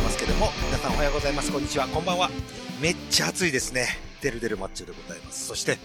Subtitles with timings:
[0.00, 1.52] ますけども、皆さんおはようございます。
[1.52, 1.86] こんにちは。
[1.88, 2.30] こんばんは。
[2.80, 3.86] めっちゃ暑いですね。
[4.22, 5.46] デルデルマッチョでございます。
[5.46, 5.78] そして、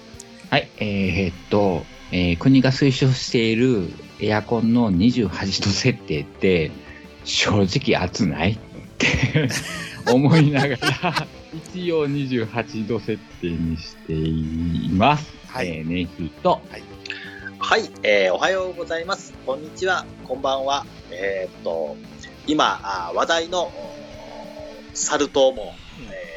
[0.50, 3.90] はい、えー、っと、えー国が推奨している
[4.20, 5.30] エアコンの28
[5.64, 6.72] 度設定って、
[7.24, 8.54] 正直暑ない？
[8.54, 8.58] っ
[8.98, 9.50] て
[10.12, 11.28] 思いながら、
[11.74, 15.34] 一応28度設定にしています。
[15.48, 16.62] はいえー、ネヒと、
[17.60, 19.34] はい、えーおはようございます。
[19.46, 20.86] こんにちは、こんばんは。
[21.12, 21.96] えーっと、
[22.48, 23.96] 今、あ話題の、お
[24.96, 25.76] サル痘も、
[26.12, 26.36] えー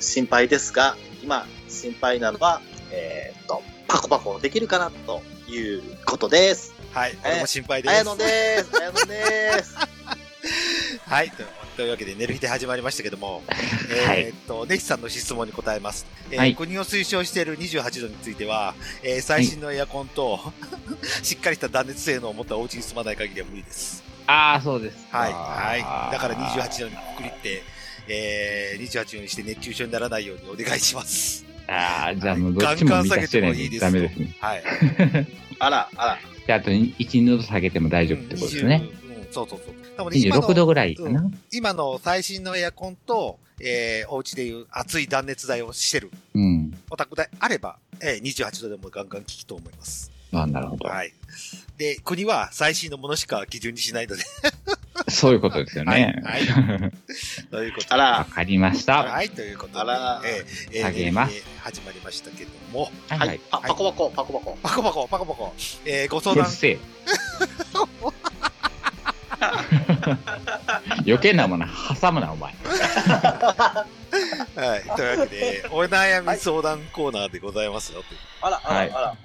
[0.00, 6.74] 心配ですが、今、心配なのは、えーっと、パコパコできるかな、ということです。
[6.92, 7.92] はい、俺も心配です。
[7.92, 8.70] あやのです。
[8.78, 9.74] あやのです。
[11.08, 11.30] はい。
[11.30, 11.36] と
[11.76, 13.42] というわけで、寝る日で始まりましたけども、
[14.06, 16.06] はいえーっと、ネヒさんの質問に答えます。
[16.30, 20.38] えーはい国を推奨している28度については、えー最新のエアコンと、
[21.22, 24.02] しっかりした断熱性能を持ったお家に住まない限りは無理です。
[24.26, 25.18] ああ、そうですか。
[25.18, 25.32] はい。
[25.32, 26.12] はい。
[26.12, 27.62] だから28度にくくりって、
[28.08, 31.44] えー、28度にして熱中症にならないようにお願いします。
[31.66, 34.36] ああ、じゃあもうどっちも満たしてないとダメですね。
[34.40, 34.62] はい。
[35.58, 36.18] あら、あら。
[36.46, 38.82] じゃああと1、2度下げても大丈夫ってことですね。
[39.06, 39.74] 20うん、そうそうそう。
[39.96, 41.30] 多分ね今の26度ぐらいかな。
[41.52, 46.76] 今の最新のエアコンと、えー、お家でいう熱い断熱材をしてるうん。
[46.90, 50.12] お宅であれば、えー、28度でもガンガン効くと思います。
[50.32, 50.88] あなるほど。
[50.88, 51.12] はい。
[51.76, 54.22] で、国は最新のものしか基準にしないので、
[55.08, 56.20] そういうことですよね。
[56.24, 56.90] はいは
[57.50, 57.94] ということで。
[57.94, 59.02] あわら、かりました。
[59.02, 63.40] はい、ということで、あらえーえーますえー始まりましたけども、はいはいはい。。
[63.50, 64.58] あ、パコパコ、パコパコ。
[64.62, 65.54] パコパコ、パコパコ、
[65.86, 66.44] えー、ご相談
[71.06, 71.66] 余計なもの
[72.00, 72.54] 挟むな、お前。
[74.54, 79.16] はい、というわけで、お悩み相談コーナーでございますよ、というあら、あはいら、あら。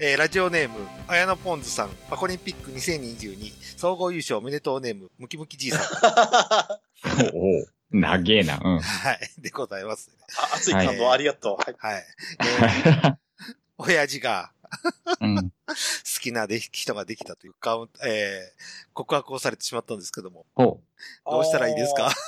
[0.00, 7.30] えーラジオネーム、綾野ポンズさん、パコリンピック2022、総合優勝おめでとうネーム、ムキムキじいさん。
[7.34, 8.60] おお、長えな。
[8.62, 8.80] うん。
[8.80, 10.10] はい、でございます。
[10.38, 11.56] あ熱い感動ありがとう。
[11.56, 11.94] はい。
[11.94, 12.04] はい。
[12.40, 13.14] えー
[13.80, 14.50] 親父が
[15.20, 15.36] うん。
[15.66, 15.74] 好
[16.20, 20.80] きなで人ができたというカウント、えー告白をされてしまったんですけども、ほ
[21.26, 21.30] う。
[21.30, 22.10] どうしたらいいですか？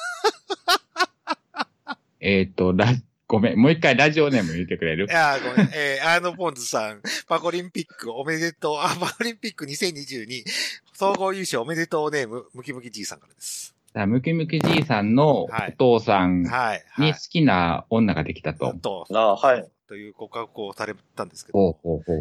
[2.21, 2.93] えっ、と、ラ、
[3.27, 3.59] ごめん。
[3.59, 5.06] もう一回ラジオネーム言ってくれる？
[5.06, 10.45] いやーごめん、えー、綾野ポンズさん、パコリンピックおめでとう、あ、パコリンピック2022、
[10.93, 13.75] 総合優勝おめでとうネーム、ムキムキじいさんからです。
[13.95, 16.84] ムキムキじいさんのおはい父さんはい。
[16.91, 17.19] はいに好。
[17.19, 18.73] きな女ができたと。
[18.75, 19.69] と、あはい。
[19.91, 21.77] という告白をされたんですけど。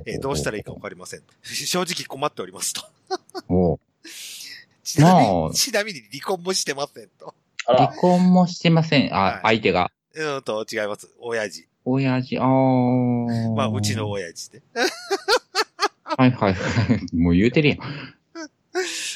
[0.07, 1.21] えーどうしたらいいかわかりません。
[1.43, 2.81] 正直困っておりますと。
[4.83, 7.35] ちなみまあに、ちなみに離婚もしてませんと。
[7.67, 7.89] 離。
[7.89, 9.01] 婚もしてません。
[9.01, 9.91] はいあ、相手が。
[10.15, 11.13] うーんと、違います。
[11.19, 11.67] 親父。
[11.85, 13.53] 親父、あー。
[13.53, 14.09] まあ、うちの。
[14.09, 14.63] 親父で。
[16.03, 17.15] はいはいはい。
[17.15, 17.79] もう言うてるやん。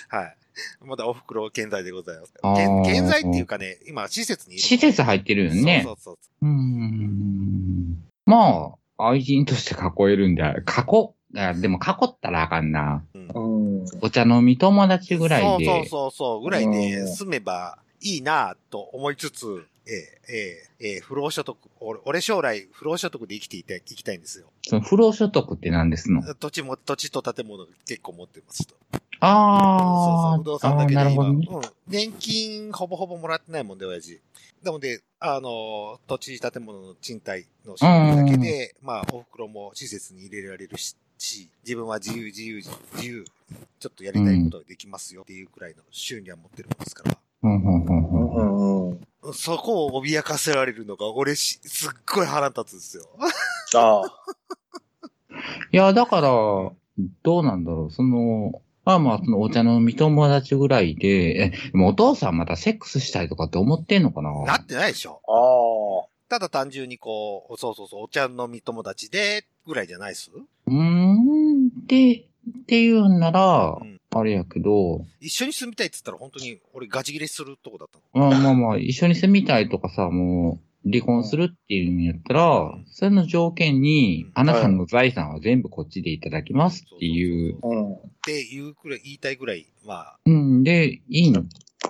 [0.10, 0.38] はい。
[0.86, 2.34] まだお袋健在でございます。
[2.56, 4.64] 健健在っていうかね、今、施設にいる。
[4.64, 5.82] 施設入ってるよね。
[5.84, 7.93] そうそうそうーん。
[8.26, 10.56] まあ、愛人として囲えるんだ。
[10.56, 13.04] 囲、あでも囲ったらあかんな。
[13.14, 13.24] そう。
[13.24, 13.86] うんうん。
[14.02, 15.66] お茶飲み友達ぐらいで。
[15.66, 19.96] そうそうそうそう、ぐらいでうん住めばいいなと思いつつ、ええ
[20.30, 20.38] え
[20.80, 24.48] えええ不労所得、俺、俺将来不労所得で生きていて、生きたいんですよ。
[24.62, 26.22] その不労所得って何ですの？
[26.36, 28.76] 土地も、土地と建物結構持ってますと。
[29.26, 29.84] あー。
[30.06, 31.48] そうそう、不動産だけで今、ほどね。
[31.50, 31.62] うん。
[31.88, 34.20] 年金ほぼほぼもらってないもんで、親父。
[34.64, 43.26] なので、あの、土地建物の賃貸の収入だけで、まあ、お袋も施設に入れられるし、し自分は自由、自由、自由、
[43.80, 47.18] ちょっとやりたいことができますよっていうくらいの収入は持ってるもんですから。
[49.34, 53.06] そこを脅かせられるのが、俺し、すっごい腹立つんですよ。
[53.76, 54.02] あ
[55.72, 56.22] いや、だから、
[57.24, 57.92] どうなんだろう。
[57.92, 64.32] その、まあまあ、そのお茶飲み友達ぐらいで、え、でもお父さんまたセックスしたいとかって思ってんのかな？
[64.44, 65.22] なってないでしょ。
[65.28, 66.06] あ。
[66.06, 70.32] あただ単純にこう、そうそうそう、お茶飲み友達で、ぐらいじゃないっす？
[70.68, 72.26] うーん、で、っ
[72.66, 74.00] ていうんならう、ん。
[74.16, 78.30] あれやけど、一緒に住みたいって言ったら本当に俺ガチ切れするとこだったの。
[78.30, 87.68] まあまあまあ、一緒に住みたいとかさ、もう、離婚するっていうんやったら、んそれの条件にうん、あなたの財産は全部こっちでいただきますっていう、あ。
[87.68, 87.94] うん。
[87.94, 91.44] っていうくらい、言いたいぐらい、まあ、うん、で、いいの。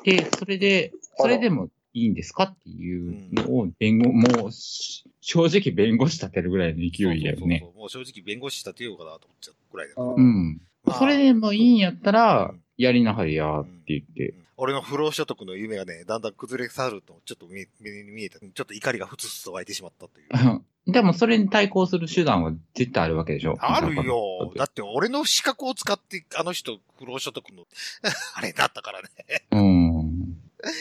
[0.03, 7.37] で、それで、それでもいいんですかっていうのを弁護、もう、し正直弁護士立てるぐらいの勢いだよね。
[7.37, 10.07] そうそうそうもう正直弁護士立てようかなと思っちゃうぐらいだから。
[10.07, 10.61] ううん。
[10.83, 14.29] まあそれでもいいんやったらうん、やりなはれやって言って。
[14.29, 18.39] うん俺の不労所得の夢がね、だんだん崩れ去ると、ちょっと目目に見えた。
[18.39, 20.61] ちょっと怒りがふつふつと湧いてしまったという。
[20.89, 23.57] でもそれに対抗する手段は絶対あるわけでしょ？
[23.59, 24.53] あるよ。
[24.55, 27.65] だだって俺の資格を使って、あの人、不労所得の、
[28.35, 29.09] あれだったからね。
[29.51, 30.37] うん。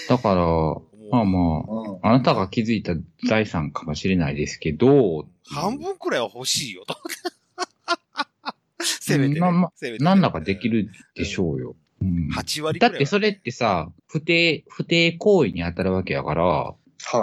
[0.09, 2.93] だから、もまあまうんあ、あなたが気づいた
[3.29, 6.97] 財産かもしれないですけど、半分くらいは欲しいよ、と。
[8.79, 9.41] せめて、ね。
[9.41, 11.75] まあまあせめてねなんだかできるでしょうよ。
[12.03, 12.29] うん。
[12.35, 12.91] 8割くらい。
[12.91, 12.93] は。
[12.93, 16.75] だってそれってさ、不定、不定行為に当たるわけやから、は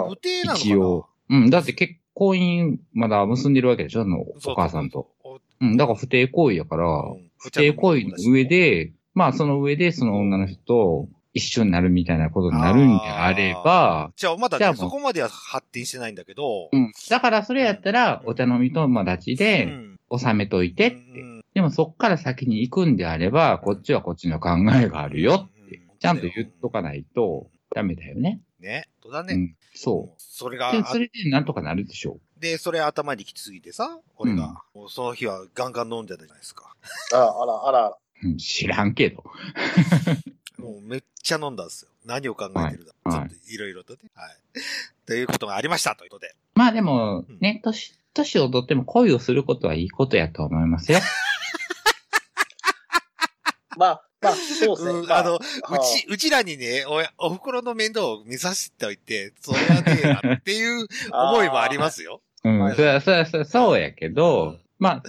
[0.08, 0.70] 不定なのかな？
[0.70, 1.06] 一応。
[1.28, 4.02] うん、だって結婚姻まだ結んでるわけでしょ？
[4.02, 5.10] あの、お母さんと。
[5.22, 7.30] おうん、だから不定行為やから、うん。
[7.38, 14.80] 不定行為の上、で、まあその上でその女の人と一緒になるみたいなことになるんであれば、じゃあまだね、じゃあもう。
[14.80, 16.92] そこまでは発展してないんだけど、うん。
[17.08, 19.98] だからそれやったら、お茶飲み友達うでん。
[20.16, 20.96] 収めといてって。
[21.20, 28.40] うんでもそっから先に行くんであれば、こっちはこっちの考えがあるよってうん、ちゃんと言っとかないとダメだよね。
[28.60, 28.88] ね。
[29.02, 29.34] そうだね。
[29.34, 29.56] うん。
[29.74, 30.60] そそれう。
[30.60, 36.74] がで、、それでなんとかなるでしょで、それ頭にきつすぎてさ、俺が、もうその日はガンガン飲んでたじゃないですか。
[37.12, 37.88] あら、あら、あら。
[37.88, 38.28] う。
[38.28, 39.24] うん、知らんけど。
[40.58, 41.90] もうめっちゃ飲んだんですよ。
[42.04, 42.92] 何を考えてるだ。
[43.10, 43.98] はいちょっといろいろとね。
[44.14, 44.36] はい。
[45.06, 46.34] ということがありましたということで。
[46.54, 50.98] まあでもうん、ね、年、年をとっても恋をすることはいいことやと思いますよ。
[53.80, 54.92] まあ、まあ、そうですね。
[54.92, 55.38] まうんあの、う
[55.72, 56.84] はち、うちらにね、
[57.18, 62.20] お、お袋の面倒を見させておいて、それはねえなっていう 思いもありますよ。
[62.44, 65.02] うん、はいそりゃ、そりゃ、そうやけうどん、まあ、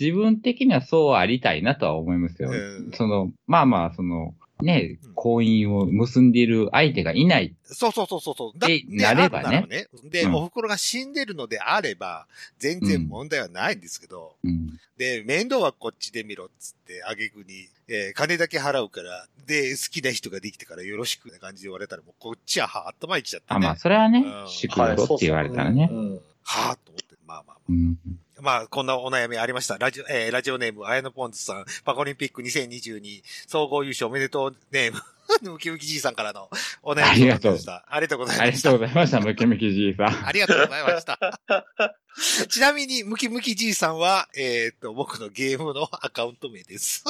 [0.00, 2.48] 自分的にはそうありたいなとは思いますよ。
[2.50, 7.54] うんその、まあまあ、その、ねうん、婚姻を結んでいる相手がいない。
[7.64, 9.88] そうそうそうそうでなればねね。
[10.04, 12.26] で、うんお袋が死んでるのであれば、
[12.58, 14.78] 全然問題はないんですけど、うん。
[14.96, 23.56] で、面倒はこっちで見ろっつって、あげくに、えー金だけ払うから、で、好きな人ができてからよろしくな感じで言われたら、もうこっちはは頭いっちゃってね。
[23.56, 25.88] あ、まあ、それはねう、ん祝福って言われたらね。
[25.92, 26.20] うん。
[26.42, 27.56] はぁと思って、まあまあまあ。
[27.68, 27.98] うん。
[28.40, 29.78] まあ、こんなお悩みありました。
[29.78, 35.00] ラジオ、えーラジオネーム、あやのポンズさん、パコリンピック2022総合優勝おめでとうネーム、
[35.52, 36.50] ムキムキじいさんからの
[36.82, 37.84] お悩み相談でした。
[37.88, 38.70] ありがとうございありがました。
[38.70, 40.06] とうございました、ムキムキじいさん。
[40.28, 41.18] ありがとうございました。
[42.48, 47.04] ちなみに、ムキムキじいさんは、えっ、と、僕のゲームのアカウント名です。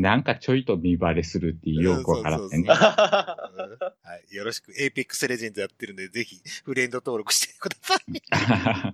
[0.00, 2.66] なんかちょいと身バレするっていうよくわからんね。
[4.30, 8.22] よろしく、 Apex Legend やってるんで、ぜひ、フレンド登録してください。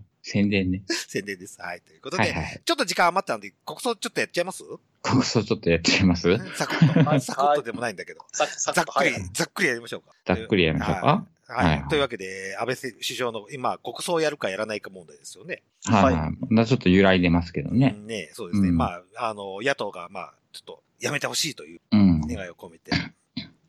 [0.23, 0.83] 宣伝ね。
[0.89, 1.61] 宣伝です。
[1.61, 1.83] はい。
[1.83, 2.63] ということで、はいはい。
[2.65, 4.65] ちょっと時間余ったんで、国葬ちょっとやっちゃいます？
[5.03, 6.39] 国葬ちょっとやっちゃいます？
[6.57, 7.11] サクッと。
[7.11, 8.21] はいサクッとでもないんだけど。
[8.33, 10.15] ざっくりはい、ざっくりやりましょうか。
[10.25, 11.27] ざっくりやりましょうか？
[11.47, 11.85] はい。
[11.91, 15.63] というわけで、安倍首相の今、国葬やるかやらないか問題ですよね。
[15.85, 16.33] はい、ははい。
[16.49, 17.95] まだちょっと揺らいでますけどね。
[17.99, 18.71] うんねそうですね。
[18.71, 22.21] うんまあ、あの、野党が、まあ、ちょっと、やめてほしいといううん。
[22.23, 22.91] 願いを込めて、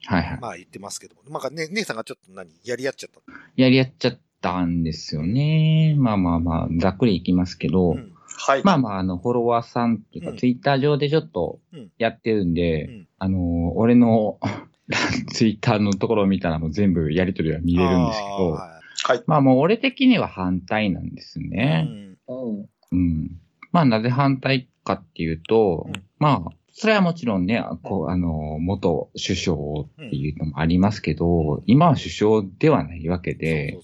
[0.06, 0.40] はいはい。
[0.40, 1.22] まあ言ってますけども。
[1.30, 3.22] まあ、ね、姉さんがちょっと何、やり合っちゃった？
[3.56, 5.96] やりやっちゃったんですよね。
[5.98, 8.12] まあまあまあ、ざっくりいきますけど、うん。
[8.38, 8.64] はい。
[8.64, 14.40] まあまあ、あの、フォロワーさんっていうか、うんツイッター上でちょっとうんやってるんで、うんあの、俺の
[15.34, 19.24] ツイッターのところを見たらもう全部やりとりは見れるんですけど、ははい。
[19.26, 21.88] まあもう俺的には反対なんですいね。
[22.28, 22.70] うん。
[22.92, 23.32] うん。
[23.72, 33.80] まあなぜ反対かっていうと、うんまあ、それはもちろんね、こう、あの、元首相っていうのもありますけど、今は首相ではないわけで。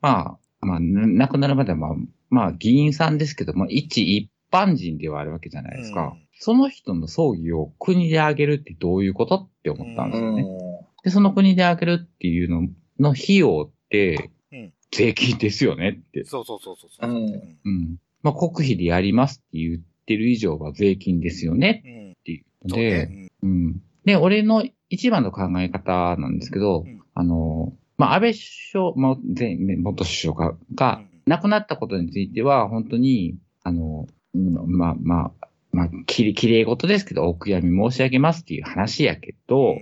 [0.00, 1.90] まあ、まあ、な亡くなるまでは、まあ、
[2.28, 6.14] まあ、議員さんですけど、まあ、一一般人ではあるわけじゃないですか。
[6.18, 10.42] うんその人の葬儀を国であげるってどういうことって思ったんですよね。
[10.42, 12.68] うで、その国であげるっていうの
[13.00, 16.26] の費用ってうん、税金ですよねって。
[16.26, 17.10] そうそうそうそうそう。
[17.10, 17.96] うんうんうん。
[18.22, 19.84] まあ、国費でやりますって言って
[20.14, 22.10] る以上は税金ですよねうん。
[22.12, 23.82] っていうのそうねで、うん。
[24.04, 39.74] で、俺の一番の考え方なんですけど、うんあの、まあ、安倍首相、も前元首相が、がうん亡くなったことについては、本当に、あの、うんまあ、まあ、まあ、きれ、きれい事ですけど、お悔やみ申し上げますっていう話やけど。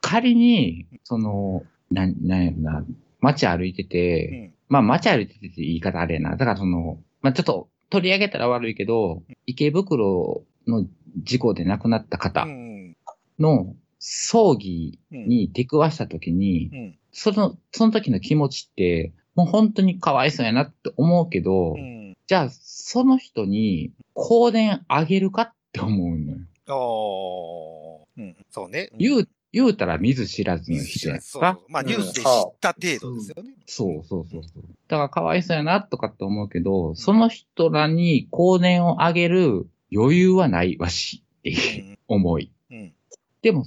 [0.00, 2.86] 仮に、その、な、なんやろな、
[3.20, 6.36] 街歩いてて、うんまあ街歩いててって言い方あれやな。
[6.36, 10.86] だからその、まあちょっと取り上げたら悪いけど、池袋の
[11.22, 12.96] 事故で亡くなった方うん
[13.38, 15.28] の葬儀うん。
[15.28, 16.98] に出くわした時に、うん。
[17.12, 22.16] その、その時の気持ちって、もう本当にかわいそうやなって思うけど、うん。
[22.26, 26.38] じゃあその人に香典あげるかって思うのよ。
[28.16, 28.22] あー。
[28.22, 28.36] うん。
[28.50, 28.90] そうね。
[28.98, 31.72] 言う、言うたら見ず知らずの人やんそうかそう。
[31.72, 32.24] まあニュースで知っ
[32.60, 33.54] た程度ですよね。
[33.64, 34.62] そうそうそうそう。
[34.88, 42.52] だからかわいそうやなとかって思うけど、その人らに香典をあげる余裕はないわしっていう思い。
[42.70, 42.92] うん
[43.40, 43.64] でも、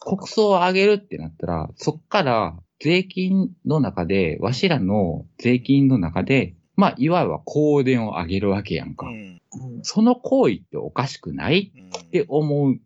[0.00, 9.06] 国葬をあげるってなったら、そっから税金の中で、わしらの税金の中で、まあ、いわば香典をあげるわけやんか。
[9.06, 9.40] うん
[9.82, 12.80] その行為っておかしくないうんって思うん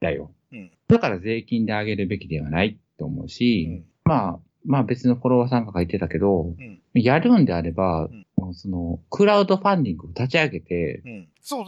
[0.00, 0.30] だよ。
[0.52, 0.70] うん。
[0.88, 3.84] だから税金で上げるべきではないと思ううし、ん。
[4.04, 6.80] まあ、まあ別のフォロワーさんが書いてたけど、うん。
[6.94, 8.08] やるんであれば、
[8.54, 11.02] その、クラウドファンディングを立ち上げて、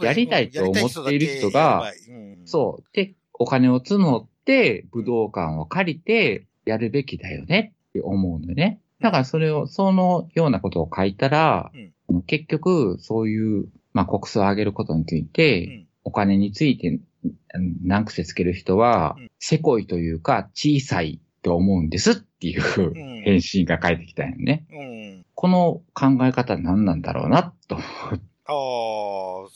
[0.01, 1.91] やりたいと思っている人が。
[2.45, 2.85] そう。
[2.93, 8.81] で、お金を募って、武道館を借りて、やるべきだよねって思うのよね。
[8.99, 11.71] だからそれを、そのようなことを書いたら、
[12.27, 15.85] 結局、そういう、まあ、国葬を上げることについて、うん。
[16.05, 17.01] お金についてうん
[17.81, 24.65] 難癖つける人はうん、せこいというか、小さいと思うんですっていううん返信が返ってきたんよね。
[24.71, 24.83] う
[25.21, 25.25] ん。
[25.33, 27.77] この考え方何なんだろうな、と。
[27.77, 27.79] あ
[28.49, 29.49] あ、どう？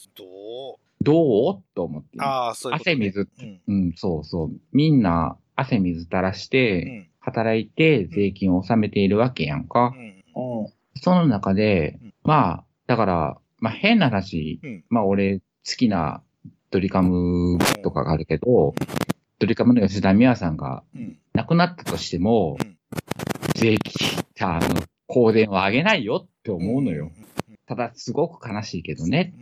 [1.02, 1.62] どう？
[1.74, 2.08] と思って。
[2.20, 3.60] ああ、そういうこと、汗水うん。
[3.66, 4.50] うん、そうそう。
[4.72, 7.10] みんな汗水垂らしうて、ん。
[7.20, 9.92] 働いて税金を納めているわけやんか。
[9.94, 10.62] うん。
[10.62, 10.72] うん。
[10.96, 14.84] その中でうん、まあ、だから、まあ変な話、うん。
[14.88, 15.44] まあ俺好
[15.76, 16.22] きな
[16.70, 18.74] ドリカムとかがあるけど、
[19.38, 21.16] ドリカムの吉田美和さんがうん。
[21.32, 22.76] 亡くなったとしてもうん、
[23.54, 24.68] 税金、あの、
[25.08, 27.10] 香典を上げないよって思うのよ。
[27.66, 29.32] ただ、すごく悲しいけどね。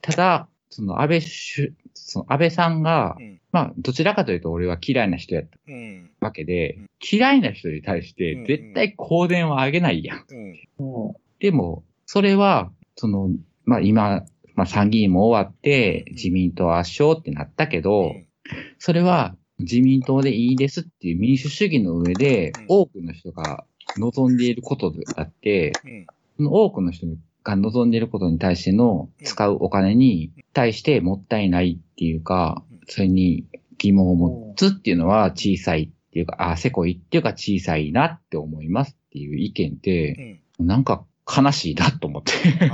[0.00, 3.40] ただ、その安倍首、その安倍さんがう、ん。
[3.52, 6.10] まあ、どちらかというと俺は嫌いな人やったうん。
[6.20, 10.16] わけでうん、嫌いな人に対してうん絶対香典は上げないや。
[10.28, 11.14] うん。
[11.38, 13.30] でも、それは、その、
[13.64, 16.14] まあ今、まあ参議院も終わってうん。
[16.14, 18.26] 自民党圧勝ってなったけど、うん。
[18.78, 22.66] それは自民党でいいですっていう民主主義の上でうん。
[22.68, 23.64] 多くの人が
[23.98, 26.06] 望んでいることであって、うん。
[26.36, 27.06] その多くの人
[27.42, 33.44] が望んでいることに対しての使うお金に対してもったいないっていうかうん、それに
[33.78, 40.66] 疑問を持つっていうのは小さいっていうか、あ、せこいっていうか小さいなって思いますっていう意見ってう、ん。
[40.66, 42.32] なんか悲しいなと思って。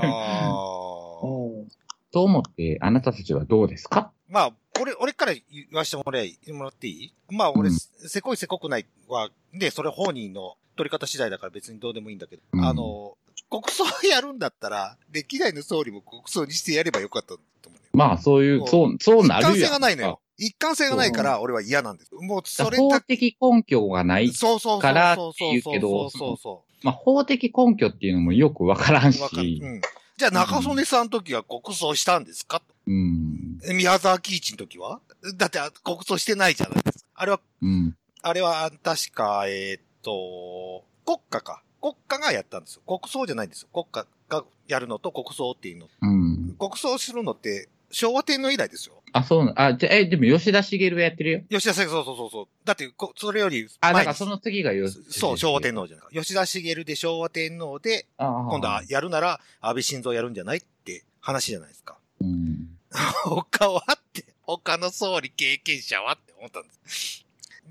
[2.13, 4.11] と思って、あなたたちはどうですか？
[4.29, 7.15] まあ、俺、俺から言わしてもらい、もらっていい？
[7.31, 13.17] まあ、俺、うんせこいせこくないは、で、それ本人の取り方次第だから別にどうでもいいんだけど、うんあの、
[13.51, 17.81] 国葬やるんだったら、歴代の総理も国葬にしてやればよかったと思うね。
[17.93, 19.69] まあ、そういう、そう、そうな一貫性。
[19.69, 20.21] がないのよ。
[20.39, 22.15] 一貫性がないから、俺は嫌なんです。
[22.15, 23.01] もう、それ法。
[23.01, 24.29] 的根拠がない。
[24.29, 29.13] そうそうそうからそうっていうけどそうそうそまあ、法的根拠っていうのもよくわからん。
[29.13, 29.21] し
[29.63, 29.67] う。
[29.67, 29.81] ん。
[30.21, 33.59] じゃあ、中曽根さんの時は国葬したんですかうん。
[33.75, 35.01] 宮沢喜一の時は？
[35.37, 37.11] だって、あ国葬してないじゃないですか。
[37.15, 37.97] あれはうん。
[38.21, 41.63] あれは、確か、えーっと、国家か。
[41.81, 42.83] 国家がやったんですよ。
[42.87, 43.69] 国葬じゃないんですよ。
[43.73, 45.89] 国家がやるのと国葬っていうの。
[46.03, 46.55] うん。
[46.59, 49.00] 国葬するのって、昭和天皇以来ですよ。
[49.13, 51.41] あ、そうな、あ、じゃ、え、でも吉田茂がやってるよ。
[51.51, 52.47] 吉田茂、そうそうそうそう。
[52.65, 55.81] だってこ、それよりあ、だ前にからその次がよ、そう、昭和天皇。
[55.83, 56.11] 皇じゃないか。
[56.13, 61.97] 吉田茂で昭和天皇で、今度はやるなら安倍晋三やるんじゃないって話じゃないですか。
[62.21, 62.69] うん。
[63.25, 67.25] 他はって、他の総理経験者はって思ったんです。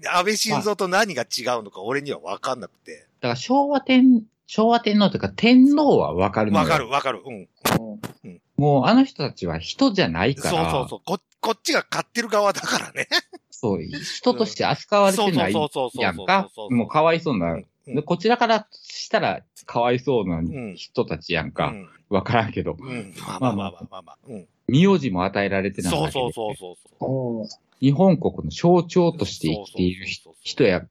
[0.06, 3.08] 安倍晋三と何が違うのか俺には分かんなくて。
[3.22, 7.22] だから昭和天、昭和天皇というか天皇はわかるのよ分かる分かる。
[7.26, 8.42] うん。
[8.56, 10.72] もうあの人たちは人じゃないそうから。
[10.72, 11.02] そうそう。
[11.04, 13.08] こ、こっちが買ってる側だからね。
[13.52, 13.82] そう。
[13.84, 16.50] 人として扱われてないそうそうそうそうそうやんか。
[16.70, 17.54] もうかわいそうな。
[17.54, 21.68] うんでこちらからしたらかわいそうなうん人たちやんか。
[21.68, 21.90] うん。
[22.10, 22.78] わからんけど。
[22.80, 23.14] うん。
[23.18, 24.18] まあまあまあまあまあまあ。
[24.28, 24.48] うん。
[24.68, 27.60] 名字も与えられてないそうわけでそうそうそう。
[27.80, 30.06] 日本国の象徴として生きている
[30.44, 30.86] 人や。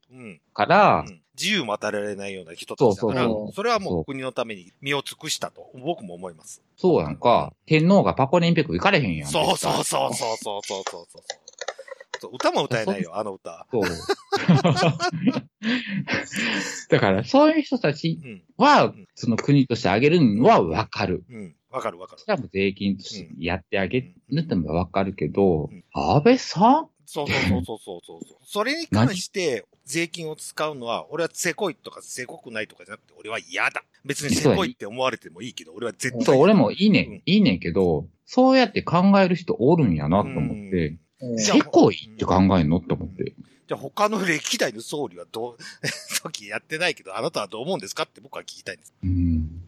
[0.55, 6.63] から、うん自由も与えられないような人たちだから、そうそうそうそれはもそうう国のために身を尽くしたと、僕も思います。
[6.77, 7.53] そうやんか。
[7.67, 9.31] 天皇がパコリンピック行かれへんやん。
[9.31, 11.07] そうそうそうそうそうそうそう
[12.21, 12.31] そう。
[12.35, 13.67] 歌も歌えないよ、あの歌。
[13.71, 13.83] そう。
[16.91, 18.43] だから、そういう人たちうん。
[19.15, 21.25] その国としてあげるのはわかる。
[21.31, 21.55] うん。
[21.71, 22.27] わかるわかるそ。
[22.29, 26.89] れはもう税金としてやってあげるってのはわかるけどうん、安倍さん？
[27.05, 28.39] そうそうそうそうそうそう。
[28.45, 33.83] それに関して税金を使うのは、俺はせこいとかせこくないとかじゃなくて、俺は嫌だ。
[34.05, 40.89] 別にせこいって思われてもいいけど、俺は絶対そう、俺もいいねうんん、いいねんけど、そうやって考える人おるんやなと思って、
[41.21, 43.35] うんせこいって考えんのって思って。
[43.67, 45.57] じゃあ他の歴代の総理はどう、
[46.23, 48.95] 時やってないけど、あなたはどう思うんですかって僕は聞きたいんです。
[49.03, 49.63] うん。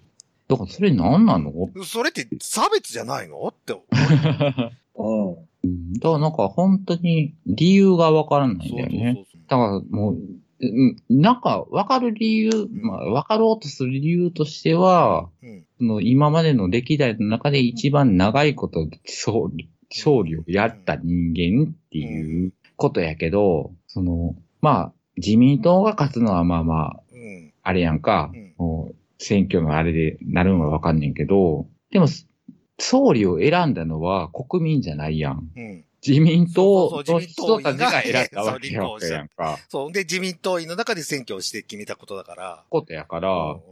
[0.49, 1.53] だからそれ何なの？
[1.85, 3.49] それって差別じゃないの？
[3.49, 3.83] って思
[4.97, 5.03] う。
[5.03, 5.33] うん。
[5.33, 9.13] うんだからなんか本当に理由がわからないんだよね。
[9.17, 15.51] そうそうだからもう、うんなんかわかる理由、まあわかろうとする理由としては、そう。
[15.51, 15.67] うん。
[15.79, 27.53] その今までの歴代の中で一番長いこと勝利、勝利をやった人間っていうことやけど、その、まあ、自民党が勝つのはまあまあ、うん。
[27.63, 32.07] あれやんか、うんもう選挙のあれでなるのはわかんねんけど、でも、
[32.79, 35.51] 総理を選んだのは国民じゃないやん。
[36.07, 36.15] うん。
[36.15, 39.59] 自民党の人たちが選んだわけやそうやんか。
[39.69, 39.93] そう。
[39.93, 42.65] で、自民党員の中で選挙をして決めたことだから。
[42.71, 43.31] ことやから、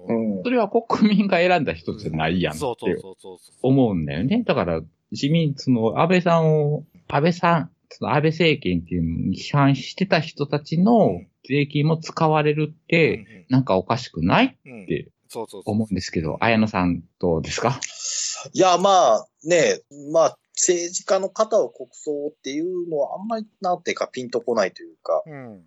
[0.09, 3.57] うんうんそれは国民が選んだ人じゃないやんってそうそうそうそうそう。
[3.63, 4.43] 思うんだよね。
[4.45, 4.81] だから、
[5.11, 15.73] 自民、その、安倍さんを、安倍さん、その安倍政権っていうのに批判してた人たちの税金も使われるって、なんかおかしくないうんうんてそうそうそう。
[15.73, 17.81] 思うんですけど、綾野さんどうですか？
[18.53, 19.81] いや、まあね、
[20.13, 25.53] まあ政治家の方を国葬っていうのはあんまりなんていうかピンとこないというか、うん。
[25.55, 25.63] うん。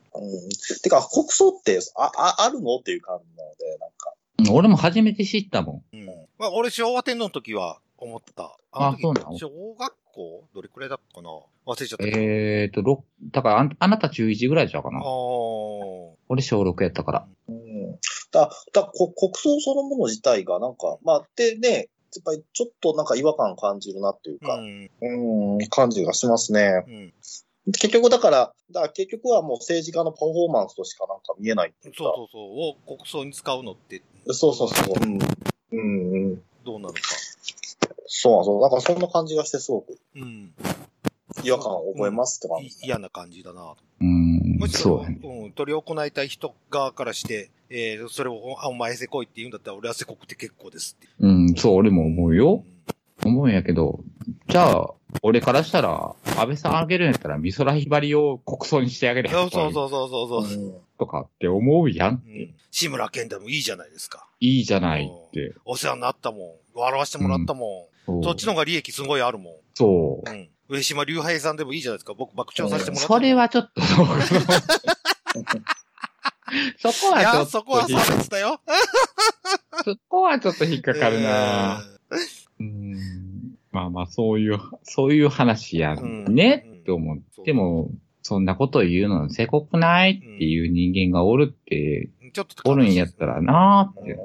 [0.84, 4.14] てか国葬ってあ、あ、あるのっていう感じなので、なんか。
[4.16, 5.98] うん俺も初めて知ったもん。
[5.98, 6.06] うん。
[6.40, 8.42] まあ、俺、昭和天皇の時は思った。
[8.42, 9.38] の時あそうなの？
[9.38, 11.30] 小学校どれくらいだったかな？
[11.68, 12.06] 忘れちゃった。
[12.08, 14.98] えーと、ろだからあん、あなた中1ぐらいじゃうかな。
[14.98, 15.04] ああ。
[16.28, 17.28] 俺小6やったから。
[17.50, 17.92] うん。
[18.32, 21.84] だ、だこ国葬そのもの自体がなんか、まあ、でね、や
[22.20, 24.90] っぱりちょっとなんか違和感感じるなっていうか、うん。
[25.58, 26.84] うん、感じがしますね。
[26.88, 27.14] うん。
[27.74, 31.98] 結局だから、だから結局はもう政治家のパフォーマンスとしかなんか見えないっていうか。
[32.00, 32.94] そうそうそう。
[32.94, 34.96] を国葬に使うのってそうそうそう。
[35.00, 35.20] うん。
[35.72, 36.42] うん、うん。
[36.66, 37.00] どうなのか。
[38.08, 38.62] そうなんそう。
[38.62, 40.54] だからそんな感じがしてすごくうん。
[41.44, 42.86] 違和感を覚えますって感じい。
[42.86, 43.72] 嫌な感じだな。
[43.72, 45.06] うーんむ、しろ。
[45.08, 51.08] うん、取り行いたい人側からして、えー、それを、あ、お前せこいって言うんだったら俺はせこくて結構ですって。
[51.20, 52.56] うん、そう、俺も思ううよ。
[52.56, 52.72] ん
[53.24, 54.00] 思うんやけど、
[54.48, 54.90] じゃあ、
[55.22, 60.10] 俺からしたら、安倍さんあげるんやったら、美空ひばりを国葬にしてあげるそうそうそうそう
[60.48, 62.24] そうとかって思うやん。
[62.26, 64.26] うん志村けんでもいいじゃないですか。
[64.40, 65.54] いいじゃないって。
[65.66, 66.40] お世話になったもん。
[66.74, 68.06] 笑わしてもらったもん。
[68.06, 69.54] そうそっちの方が利益すごいあるもん。
[69.74, 70.34] そうう。
[70.34, 70.50] ん。
[70.70, 72.14] 上島竜兵さんでもいいじゃないですか。
[72.14, 73.14] 僕爆笑させてもらった。
[73.14, 73.82] それはちょっと、
[76.78, 78.60] そこいや、はちょっと、そこは差別だよ。
[79.86, 81.82] そこはちょっと引っかかるな、
[82.60, 82.96] ううん。
[83.72, 86.80] まあまあ、そういう、そういう話やうんね、うん。
[86.80, 87.90] って思っても、
[88.22, 92.32] そんなことを言うのせこくないっていう人間がおるって、ん。
[92.32, 94.18] ちょっとおるんやったらなーって、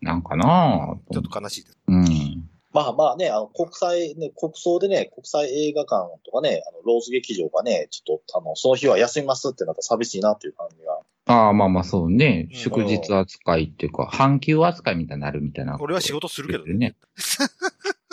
[0.00, 1.78] なんかなーちょっと悲しいです。
[1.86, 2.50] うん。
[2.72, 10.99] まあまあね、あの、国際、ね、国葬でね、国際映画館とかね、あの、ローズ劇場がね、ちょっと、あの、その日は休みますってなったら寂しいなっていう感じが。
[11.30, 12.48] ああ、まあまあそうね。
[12.50, 15.76] うん祝日扱いっていうか、半休扱いみたいになるみたいな。
[15.80, 16.96] 俺は仕事するけどね。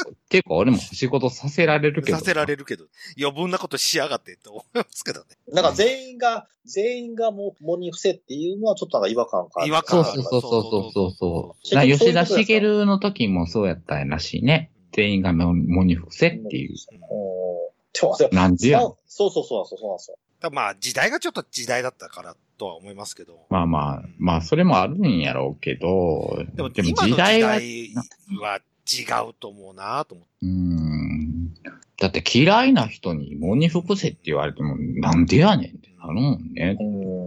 [0.10, 2.18] っていうか、俺も仕事させられるけど。
[2.18, 2.86] させられるけど、
[3.20, 5.26] 余分なことしやがってって思いますけどね。
[5.52, 11.76] なんか全員が、全員がもう、モニフセっていうのはちょっとなんか違和感感じ違和感そうそうそうそうそうそう。
[11.76, 14.72] な吉田茂の時もそうやったらしいね。
[14.92, 16.76] 全員がモモニフセっていう。
[17.10, 20.18] おーでもでもなんでやそうそうそうそうそうなんですよ。
[20.40, 23.46] だまあ、時代がちょっと時代だったからとは思いますけど。
[23.50, 27.94] まあまあ、まあそれもあるんやろうけど、でも、でも時時代は、代
[28.40, 30.46] は違うと思うなと思って。
[30.46, 31.54] うーん。
[32.00, 36.78] だって嫌いな人にモニフせって言われても、なんでやねんってなるもんね。
[36.80, 36.84] う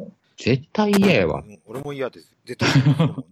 [0.09, 0.12] ん。
[0.37, 1.51] 絶対嫌やわう。
[1.51, 2.35] ん俺も嫌です。
[2.45, 2.69] 絶対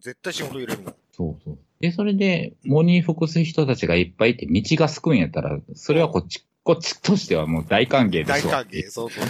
[0.00, 0.94] 絶対仕事入れるもん。
[1.12, 1.58] そうそう。
[1.80, 8.64] で、それで、モニフす人たちがいっぱいいて道がすくんやったら、それはこっち、こっちとしてはもう大歓迎で大すわ。
[8.64, 8.90] 歓迎。
[8.90, 9.24] そうそう。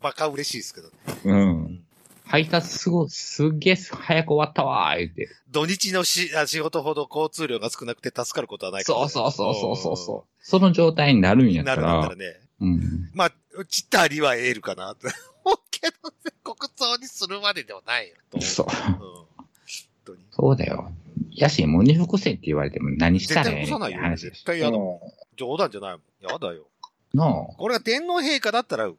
[0.00, 0.94] バカ嬉しいですけどね。
[1.24, 1.84] うん。
[2.32, 5.28] 配達すごい、すっげえ早く終わったわー、言って。
[5.50, 10.42] 土日のしあ仕事ほど交通量が少なくて助かることはないから、そうそうそうそうそうそう。
[10.42, 12.40] その状態になるんやったなるんだったらら、ね。
[12.62, 13.10] うん。
[13.12, 13.32] まあ、
[13.68, 14.96] ちったりは得るかな
[15.70, 18.14] けどね、国葬にするまでではないよ。
[18.40, 18.66] そう。
[18.66, 18.96] うん。
[18.96, 19.26] 本
[20.06, 20.24] 当に。
[20.30, 20.90] そうだよ。
[21.32, 24.16] やし、モニフせって言われても何し絶たらええねんって対起こさないよ。
[24.16, 25.36] 絶対嫌だもん。
[25.36, 26.32] 冗談じゃないもん。
[26.32, 26.64] やだよ。
[27.14, 27.54] なあ。
[27.56, 28.96] これが天皇陛下だったら、うん、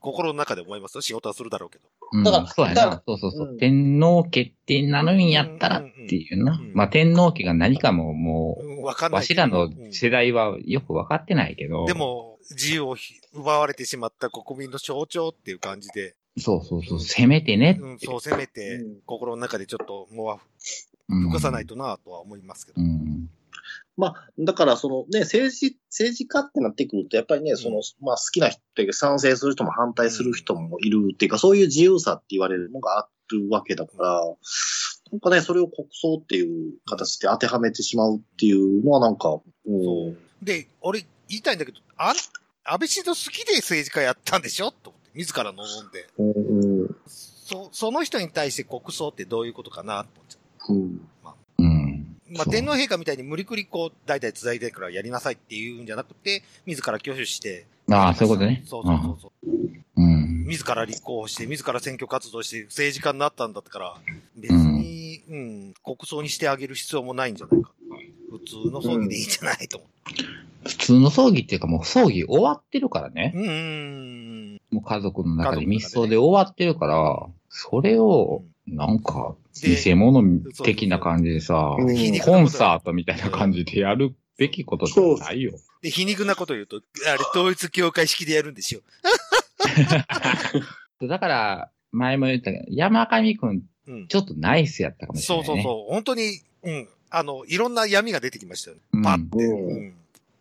[0.00, 1.00] 心の中で思いますよ。
[1.00, 1.84] 仕事はするだろうけど。
[2.12, 3.02] うん、だからそうやだからな。
[3.06, 3.48] そうそうそう。
[3.48, 6.60] うん天皇家ってなるんやったらっていうな。
[6.74, 11.86] まあ天皇家が何かももう、うん、わかんないわしらのうん世代はよくわかってないけど。
[11.86, 17.80] で、も、自由をひ奪われてしまった国民の象徴っていう感じで、そうそうそう、せめてねって。
[17.80, 20.38] うん、そうせめてうん、心の中でちょっと、もう、うん
[21.24, 22.80] 動かさないとなとは思いますけど。
[22.80, 23.28] うん。
[23.96, 34.22] まあ、だから、そのね、政治、政治家ってなってくると、やっぱりね、その、まあ、好きな人っていうか、賛成する人も反対する人もいるっていうか、そういう自由さって言われるのがあるわけだから、
[35.10, 40.16] なんかね、それを国葬っていう形で当てはめてしまうっていうのはなんか、うん。
[40.42, 42.16] で、俺、言いたいんだけど、あん、
[42.64, 44.70] 安倍晋三好きで政治家やったんでしょ？
[44.70, 46.08] と思って、自ら望んで。
[46.18, 46.82] うん。
[46.82, 50.38] うんそ、その人に対して国葬ってどういうことかなと思っちゃ
[50.70, 50.76] うん。
[50.76, 51.08] うん。
[52.34, 52.38] う。
[52.38, 57.66] まあ、天皇陛下みたいに無理くりこう、代々伝えてからやりなさいっていうんじゃなくて、自ら挙手して。
[57.90, 58.62] ああ、そういうことね。
[58.66, 59.50] そうそうそうそう。
[59.96, 60.44] うん。
[60.46, 63.96] 自ら立候補して、自ら選挙活動して政治家になったんだったから、
[64.36, 67.72] 別に、うん、国葬にしてあげる必要もないんじゃないか。
[68.30, 70.68] 普通の葬儀でいいんじゃないと思う。
[70.68, 73.32] 普通の葬儀っていうかもう葬儀終わってるからね。
[73.34, 74.60] うんうん。
[74.70, 80.22] もう家族の中で家族の中でね密葬で終わってるから、それを、なんか、で偽物
[80.64, 81.76] 的な感じでさ、
[82.24, 85.52] コンサートみたいな感じでやるべきことじゃないよ。
[85.82, 88.80] で、皮肉なこと言うと、あれ、統一教会式でやるんですよ。
[91.08, 94.06] だから、前も言ったけど、山上くん、うん。
[94.08, 95.46] ちょってナイスやったかもしれない、ね。
[95.46, 95.92] そうそうそう。
[95.92, 96.88] 本当に、うん。
[97.10, 98.82] あの、いろんな闇が出てきましたよね。
[98.92, 99.44] うんパッて。
[99.44, 99.94] うんうん。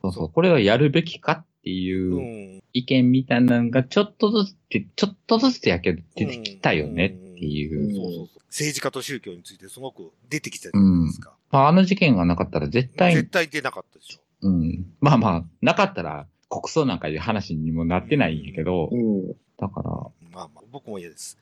[0.03, 0.29] そうそう。
[0.29, 4.55] これはやるべきかっていううん意見みたいなのが、ちょっとずつ
[4.95, 7.09] ちょっとずつやけど出てきたよねっ
[7.41, 7.87] ていう。
[7.87, 8.27] うんそうそうそう。
[8.49, 11.33] 政治家と宗教についてすごく出てきたじゃないですか。
[11.49, 14.19] まあ、あの事件がなかったら絶対絶対出なかったでしょ。
[14.43, 14.85] うん。
[14.99, 19.27] まあまあ、なかったら国葬なんかいう話にもなってないんやけど、うん。
[19.57, 21.37] だから、まあまあ、僕も嫌です。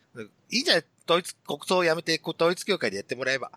[0.52, 3.52] いいじゃん、統一、国葬をやめて、統一教会でやってもらえば。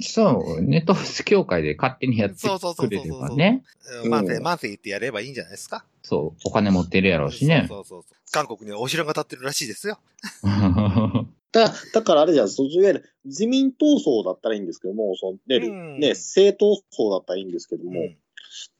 [0.00, 3.62] そう、ネットフリ協会で勝手にやってそうそうそうくれればね。
[4.02, 5.84] うん万世、うん万世言ってやればいいんじゃないですか。
[6.02, 7.66] そう、お金持ってるやろうしね。
[7.68, 8.16] そうそうそう。
[8.32, 9.98] 韓国にはお城が建ってるらしいですよ。
[11.52, 18.16] だだからあれじゃん、そういわゆる自民党層だったらいいんですけども、そのね、うんね、政党層だったらいいんですけども、うん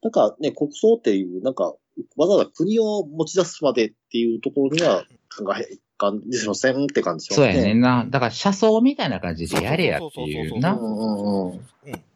[0.03, 1.75] なんかね、国葬っていう、なんか、
[2.17, 5.05] わざわざ国を持ち出すまでっていうところには、
[5.37, 7.53] 考え、感じしませんって感じしますね。
[7.53, 8.07] そうやねんな。
[8.09, 10.73] だから車窓みたいな感じでやれやっていうな。
[10.73, 11.61] うんうんうん。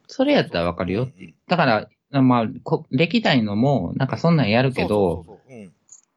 [0.06, 1.02] それやったらわかるよ。
[1.02, 1.66] うんだか
[2.10, 5.26] ら、まあ、こ歴代のも、なんかそんなんやるけど、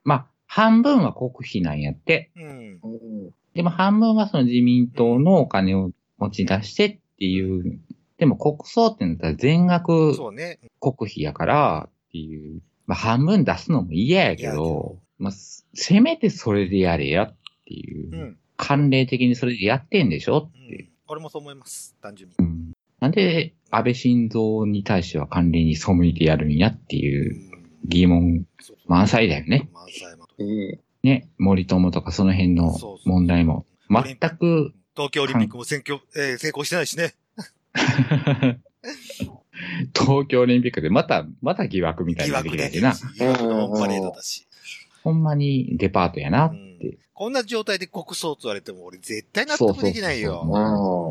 [0.05, 2.31] まあ、半分は国費なんやって。
[2.37, 2.79] うん。
[3.57, 5.89] でも半分はその自民党のお金を
[6.19, 7.79] 持ち出してっていう。
[8.19, 10.15] でも国葬ってなったら全額。
[10.79, 12.61] 国費やからっていう。
[12.85, 15.33] まあ半分出すのも嫌やけ嫌やけどど、まあ、
[15.73, 18.15] せめてそれでやれやっていう。
[18.15, 18.37] うん。
[18.57, 20.83] 慣例的にそれでやってんでしょっうて。
[20.83, 20.89] ん。
[21.07, 21.95] 俺もそう思います。
[21.99, 22.35] 単純に。
[22.37, 28.45] うんなんで安倍晋三に対しては慣例に背いてやるんやっていううん疑問
[28.87, 29.69] 満載だよね。
[29.73, 30.79] 満載満載うん。
[31.03, 37.15] ね、森友とかその辺の問題も全く東京オリンピックも選挙、えー成功してないしね。
[39.93, 43.11] 東京オリンピックでまた、また疑惑みたい疑なので惑きたしな。
[43.15, 44.47] 疑惑のパレードだし。
[45.03, 46.97] ほんまにデパートやなっうんて。
[47.13, 50.43] こんな状態で国葬と言われても俺絶対納得できないよ。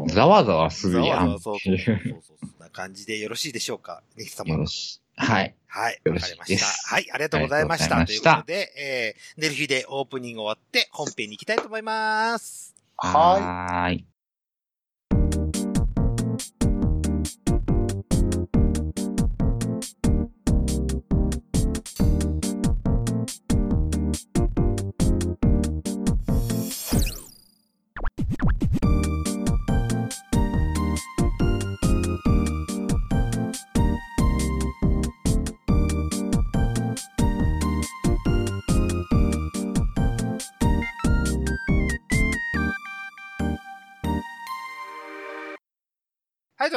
[0.07, 0.15] うん。
[0.15, 1.79] ざわざわすざるやんわざわそうそう。
[1.79, 2.39] そうそう。
[2.41, 4.51] そんな感じでよろしいでしょうか、 ネヒ様。
[4.51, 5.01] よろしい。
[5.17, 5.55] はい。
[5.67, 6.01] はい。
[6.07, 6.95] わかりました。
[6.95, 7.11] はい。
[7.13, 8.05] ありがとうございました。
[8.05, 12.75] ということで、えー、寝る日でオープニング終わって本編に行きたいと思います。
[12.97, 14.16] はい。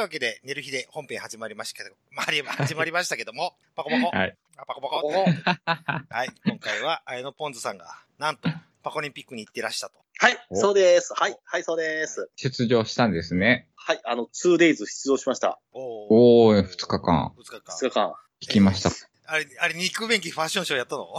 [0.00, 4.16] というわけで、寝る日で本編始まりましたけど、 まあ、始まりましたけども、 パコパコ。
[4.16, 4.36] はい。
[4.56, 5.08] あパコパコ。
[6.08, 6.28] はい。
[6.46, 8.48] 今回は、あやのポンズさんが、なんと、
[8.82, 9.98] パコリンピックに行ってらしたと。
[10.18, 11.12] はい、おそうです。
[11.14, 12.30] はい、はい、そうです。
[12.36, 13.68] 出場したんですね。
[13.76, 15.58] はい、あの、2days 出場しました。
[15.72, 17.32] おおー、2日間。
[17.36, 17.76] 2日間。
[17.76, 18.14] 2日間。
[18.42, 18.90] 聞きました。
[19.26, 21.14] あれ、あれ、肉便器ファッションショーやったの？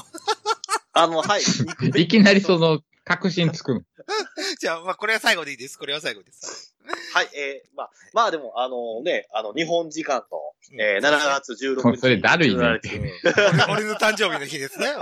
[0.93, 1.41] あの、はい。
[2.01, 3.81] いきなりその、確信つくの。
[4.59, 5.77] じゃあ、まあ、これは最後でいいです。
[5.77, 6.75] これは最後です。
[7.13, 10.39] はい、えー、まあ、まあでも、あのね、あの、日本時間の、
[10.79, 11.97] えー、うん7月16日。
[11.97, 14.87] それだるいね17日俺俺の誕生日の日ですね。
[14.87, 15.01] うん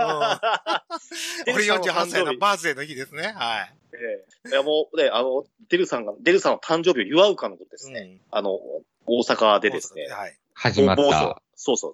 [1.54, 3.32] 俺48歳のバースデーの日ですね。
[3.36, 3.74] はい。
[3.94, 8.00] ええいや、もうね、あの、デルさんが、デルさんの誕生日を祝うかのことですね。
[8.00, 8.20] ね。
[8.30, 8.58] あの、
[9.06, 10.06] 大阪でですね。
[10.06, 10.38] はい。
[10.54, 11.42] 始まった。
[11.54, 11.92] そうそう。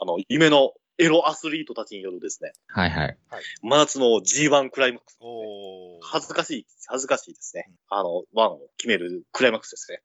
[0.00, 3.16] あの、夢のエロアスリートたちによるですね、はいはい。
[3.62, 5.18] 真夏の G1 クライマックス。
[5.20, 5.98] おー。
[6.02, 7.70] 恥ずかしい、恥ずかしいですね。
[7.88, 10.02] あの、ワンを決めるクライマックスですね。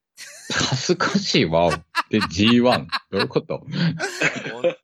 [0.69, 1.71] 恥ずかしいわ。
[2.09, 2.87] で、G1。
[3.11, 3.59] どういうこと？
[3.59, 3.69] ほん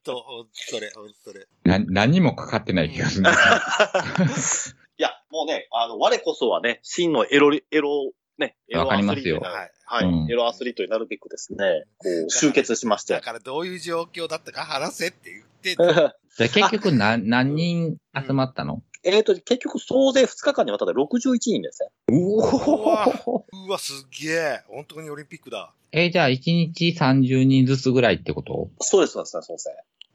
[0.04, 1.48] と、ほんとそれ、ほんとそれ。
[1.63, 3.24] な、何もかかってない気がする。
[5.00, 9.72] いや、もうね、あの、我こそはね、真のエロリ、エロ、ね、エロわかりますよアスリートになるはい。
[9.93, 13.13] はい、うんエロアスリートになるべくですね、こう、集結しまして。
[13.13, 18.82] だからどういう状況だったか話せって言って、じゃあ結局何、 何人集まったの？
[19.06, 22.17] えっと、結局総勢2日間にわたって61人ですね。
[22.17, 24.60] うわおうわ、すげえ。
[24.67, 25.73] 本当にオリンピックだ。
[25.91, 26.39] え、じゃあ1
[26.73, 28.69] 日30人ずつぐらいってこと？
[28.79, 29.69] そうです、そうです、そうです。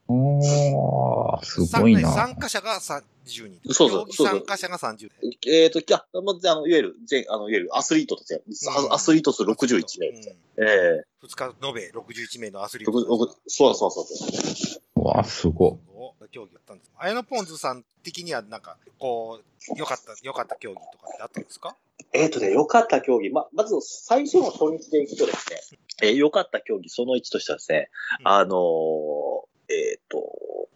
[0.08, 2.10] おー、すごいな。
[2.12, 3.02] 参加者が30
[3.48, 3.60] 人。
[3.74, 5.50] そうそう競技参加者が30人。
[5.50, 8.40] えっ、と、いや、まず、あの、いわゆる、全、あの、いわゆるアスリートですね。
[8.46, 10.36] うんアアスリート数61名ですね。
[10.58, 10.62] え
[11.02, 13.34] え2日延べ61名のアスリートく。
[13.46, 15.04] そうそうそうそう。
[15.04, 16.28] わ、すごい。
[16.30, 16.90] 競技だったんです。
[16.98, 21.76] 綾野ポンズさん的にはなんか、こう、良かった、良かった競技とかってあったんですか？
[22.12, 23.28] えっ、とね、良かった競技。
[23.30, 27.90] ま、まず最初の初日でいくとですね、えー良かった競技その1としてはですね、
[28.20, 29.38] うんあのー
[29.68, 30.68] えっ、と、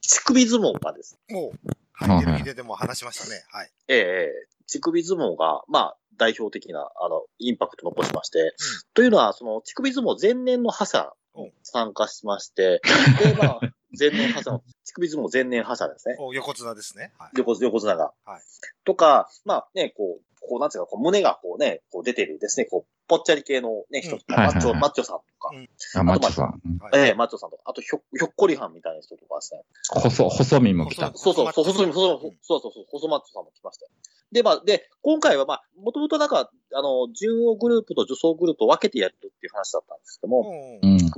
[0.00, 3.44] 乳首相撲がですね、もう、はいはい、テレビででも話しましたね。
[3.48, 3.70] はい。
[3.88, 8.54] ええ乳首相撲が、まあ、代表的な、あの、インパクトを残しまして、
[8.94, 12.80] というのは、その、乳首相撲前年の覇者うん参加しまして、
[13.22, 13.60] で、まあ、
[13.98, 16.16] 前年覇者の、乳首相撲前年覇者ですね。
[16.18, 17.12] お横綱ですね。
[17.18, 17.30] はい。
[17.36, 18.12] 横横綱が。
[18.24, 18.42] はい
[18.84, 26.60] とか、まあね、こう、こう、なんていうか、こう、胸がこうね、こう出てるですね、こう、ぽっちゃり系のね、人とか、マッチョ、マッチョさんとか、うんあ、マッチョさん。
[26.94, 29.62] ええマッチョさんとか、あとひょ、ひょっこりはんみたいな人とかですね。
[29.90, 31.12] 細、細身も来た。
[31.14, 33.90] そうそう、そう、細、細細、そうそうそう、細マッチョさんも来ましたよ。
[34.32, 40.50] で、まあ、で、今回はまあ、もともとなんか、あの、順応グループと女装グループを分けてやるっていう話だったんですけども。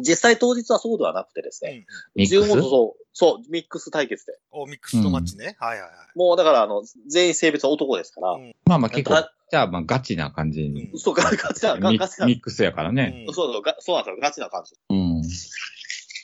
[0.00, 2.22] 実際当日はそうではなくてですね、うん。
[2.22, 4.38] ミックス順応とそう、そう、ミックス対決で。
[4.50, 5.56] お、ミックスとマッチね。
[5.58, 5.90] はいはいはい。
[6.18, 9.14] もうだから、あの、全員性別は男ですから、うんまあまあ結構
[9.46, 10.90] た、じゃあまあガチな感じに。
[10.90, 13.24] うんそう、ガガチな、ガミガチな、ミックスやからね。
[13.28, 14.74] うんそうそう、ガそうなんですよ、ガチな感じ。
[14.90, 15.22] うん。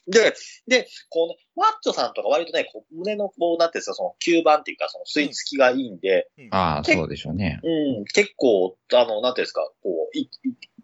[0.08, 0.34] で、
[0.66, 7.60] で、こうね、マッチョさんとか割とね、こう胸のこう、なんていうんですか、その吸盤っていうか、その吸い付きがいいんで、ああ、そうでしょうね。
[7.62, 10.28] うん、結構、あの、なんていうんですか、こう、い、い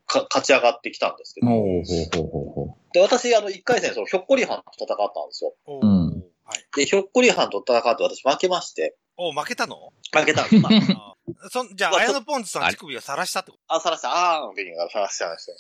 [0.07, 5.55] か勝ち上がってきたんですけど、ほうほうほうほうほで、私、あの、一回戦、その、ひょっこりはんと戦ったんですよ。
[5.67, 6.65] おうんはい。
[6.77, 9.93] で、ひょっこりはんと戦って私負けまして、お、負けたの？
[10.13, 10.63] 負けたんです。
[10.63, 11.15] まあ、あ
[11.51, 15.53] そんじゃあ、まあ綾野ポンズさん乳首を晒したってこあ、さらした、あーの時にさらしちゃいました。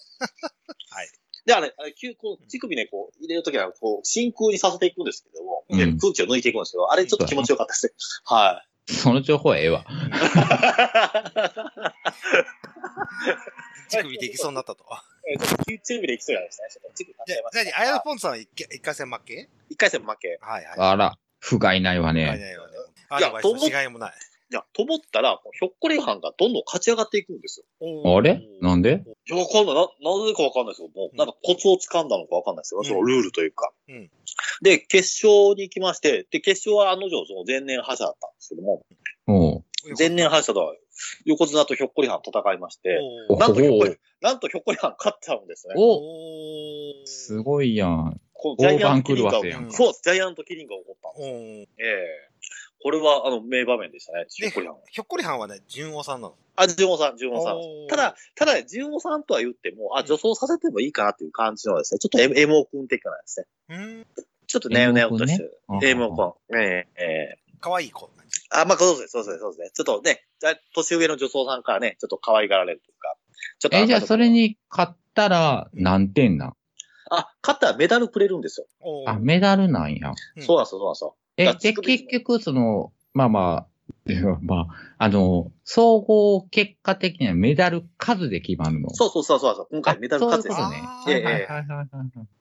[0.97, 1.09] はい。
[1.47, 7.93] で、あれ、あれ、急こう、乳首ね、こう、入れるときは、こう、真空にさせていくんですけども、でうん空気を抜いていくんですけど、あれちょっと気持ちよかったですね。
[8.25, 8.93] はう。
[8.93, 9.81] その情報はええわ。
[9.81, 9.85] い。
[13.91, 14.85] 乳首できそうになったと。
[15.31, 16.69] えーちょっと乳首でいきそうじゃないですね。
[16.71, 18.49] ちょっと乳首立っじゃあちゃいま、したじゃあ、綾野ポンズさんは一
[18.81, 20.39] 回戦負け一回戦負け。
[20.41, 20.75] はいはい。
[20.79, 22.27] あら、不甲斐ないわはいね。
[22.27, 22.75] ないわね。
[23.11, 24.15] アいやドバイスの違いもない。
[24.51, 28.17] いや、と思ったら、ひょっこりはんがどんどん勝ち上がっていくんですよ。
[28.17, 28.41] あれ？
[28.63, 29.05] なんで？
[29.29, 29.75] いや、わかんない。
[29.75, 30.89] な、なぜかわかんないですよ。
[30.95, 32.81] もう、なんかコツを掴んだのかわかんないですよ。
[32.81, 33.73] うんそのルールというか。
[33.89, 34.11] うん
[34.63, 38.85] で、決勝に行きまして、で、決勝は案の定、その前年覇者だったんですけども、
[39.99, 40.75] 前年覇者とは
[41.25, 42.99] 横綱とひょっこりはん戦いまして、
[43.39, 45.75] なんとひょっこり、なんとひょっこりはん勝ったんですね。
[45.77, 48.21] おすごいやん。
[48.33, 51.71] このジャイアントキリンがそう、ジャイアントキリンが起こったんです。
[51.79, 52.28] ええ
[52.81, 54.83] これは、あの、名場面でしたね、ひょっこりはんは。
[54.91, 56.35] ひょっこりはんはね、純王さんなの。
[56.57, 57.57] あ、純王さん、純王さん。
[57.89, 63.47] ただ、ただね、純王さんとは言っても、あ、女装させてもいいかなっていう感じのですね、ちょっとエエモ君的なですね。
[63.71, 64.07] うん。
[64.47, 65.61] ちょっとネオネオとしてる。
[65.69, 66.61] うんエモ君。
[66.61, 67.05] えええ
[67.37, 68.09] えかわいい子。
[68.51, 69.71] あ、まあ、そうです、そうです、そうですね。
[69.75, 70.25] ちょっとね、
[70.75, 73.17] 年上の女装さんからね、ちょっと可愛がられるというか。
[73.59, 74.31] ちょっとえ、じゃあそれ。
[74.31, 76.55] に勝ったら何点なん
[77.11, 78.67] あ、勝ったらメダルくれるんですよ。
[79.07, 80.13] あ、メダルなんや。
[80.37, 81.17] うんそうなんですよ、そうなんですよ。
[81.39, 83.67] え、だで、結局、その、まあまあ、
[84.43, 88.91] まあ、あの、総合結果的にはメダル数で決まるの。
[88.91, 89.69] そうそうそうそうそう。
[89.71, 90.65] 今回メダル勝つですね。
[90.65, 91.89] あーはいはいはい。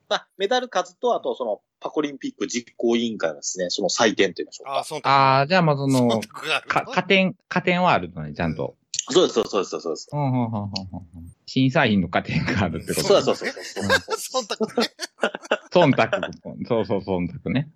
[0.10, 4.78] まあ、メダル数と、あと、その、パコリンピック実行委員会のですね、その採点と言いましょうか。
[4.80, 8.76] あー、そんああ、じゃあまあその、か、加点、加点はあるのね、ちゃんと。
[9.10, 10.10] そうです、そうです、そうです。
[10.12, 10.68] うんうんうんうんうん
[11.50, 13.74] 審査員の加点があるってことそうそうです。
[13.74, 14.90] そうです忖度 ね。
[15.86, 16.10] 忖
[16.66, 16.68] 度。
[16.68, 17.70] そうそう、忖度ね。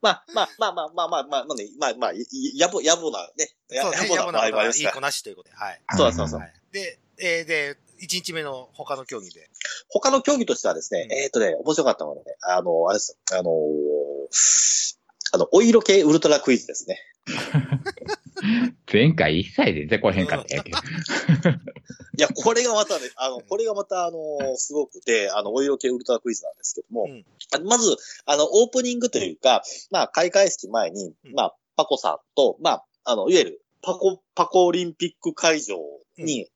[0.00, 3.50] まあ、まあ、まあ、まあ、まあ、まあ、まあ、まあね、まあ、まあ、いやぼ、やぼなね。
[3.70, 3.98] やそうね。
[3.98, 5.00] やぼなことはいい子。
[5.00, 5.56] なしということで。
[5.56, 5.80] はい。
[5.96, 6.52] そうそうそうはい。
[6.72, 9.50] で、えーで、1日目の他の競技で。
[9.88, 14.96] 他の競技としてはですね、うんえっ、とね、面白かったのはね、あの、あれです、あのー
[15.32, 17.00] あの、お色系ウルトラクイズですね。
[18.90, 20.78] 前回一切出てこへんかったやけど。
[22.18, 27.24] いや、これがまたね、あの、これがまた、あのーすごくて、あの、お色系ウルトラクイズなんですけども、うん。
[27.54, 31.32] あまず、あの、オープニングというか、まあ、開会式前に、うん。
[31.34, 35.76] まあ、パコさんと、まあ、あの、いわゆる、パコ、パコオリンピック会場
[36.16, 36.50] に集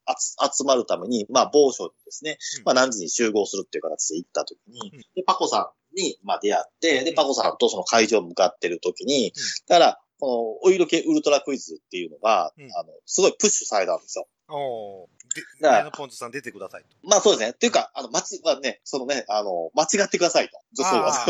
[0.59, 2.65] 集まるために、まあ、某所にですね、うん。
[2.65, 5.01] まあ、何時に集合するっていう形で行った時に、うん。
[5.15, 7.17] で、パコさんに、まあ、出会って、で、うん。
[7.17, 14.27] パコさんとその会場向かってる時にうん、だから、この、お色系ウルトラクイズっていうのが、うんあの、すごいプッシュされたんですよ。
[14.49, 16.89] おーで、だポンズさん出てくださいと。
[17.05, 17.51] まあそうですね。
[17.51, 20.59] っていうか、あの、間ち、まあね、そのね、あの、間違ってくださいと。
[20.73, 21.27] 女装は。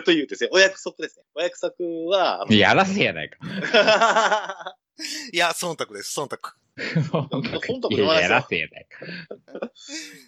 [0.04, 1.24] というですね、お約束ですね。
[1.34, 1.74] お約束
[2.10, 3.38] は、やらせやないか。
[5.32, 6.38] いや、忖度です、忖度。
[7.68, 9.70] 本当いややらせやないか。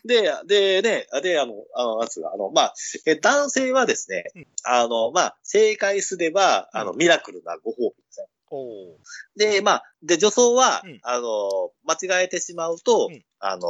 [0.04, 2.74] で、で、ね、で、あの、あの、あの、まあ、
[3.06, 8.26] え男性はですねうん、あの、まあ、正解すれば、あの、ミラクルなご褒美ですね。
[8.48, 8.96] おー
[9.36, 13.68] で、まあ、で、女装は、うんあの、間違えてしまうと、うんあの、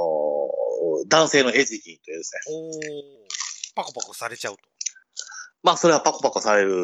[1.08, 2.40] 男性の餌食というですね。
[3.74, 4.60] パコパコされちゃうと。
[5.62, 6.74] まあ、それはパコパコされる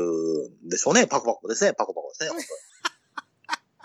[0.67, 1.07] んでしょうね。
[1.07, 1.75] パコパコですね。
[1.75, 2.45] パコパコですね。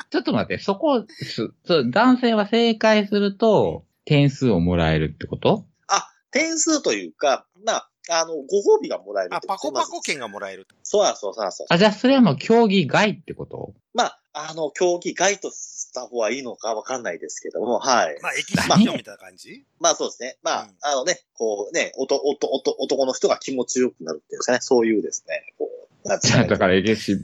[0.10, 5.66] ちょっと待って、そこ、すそう男性は正解すると、点数をもらえるってこと？
[5.88, 10.66] あ、点数というか、まあ、あの、ご褒美がもらえるあ、パコパコ券券がもらえる。
[10.84, 11.68] そうや、そうそうそう。
[11.70, 13.74] あ、じゃあそれはもう競技外ってこと？
[13.94, 18.18] まあ、あの、競技外とした方がいいのかわかんないですけども、はい。
[18.22, 19.66] まあ、エキシビションみたいな感じ？
[19.82, 20.38] まあそうですね。
[20.42, 24.60] まあ、うんあのね、こうね、おと、おと、おと、男の人が気持ちよくなるっていうんですかね。
[24.62, 25.70] そういうですね、こ
[26.06, 27.18] う、だから、エキシ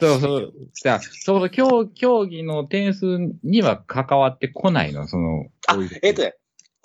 [0.00, 0.52] そうそう。
[0.74, 3.06] じゃあ、その競競技の点数
[3.42, 6.34] には関わってこないのその、あえっ、とね、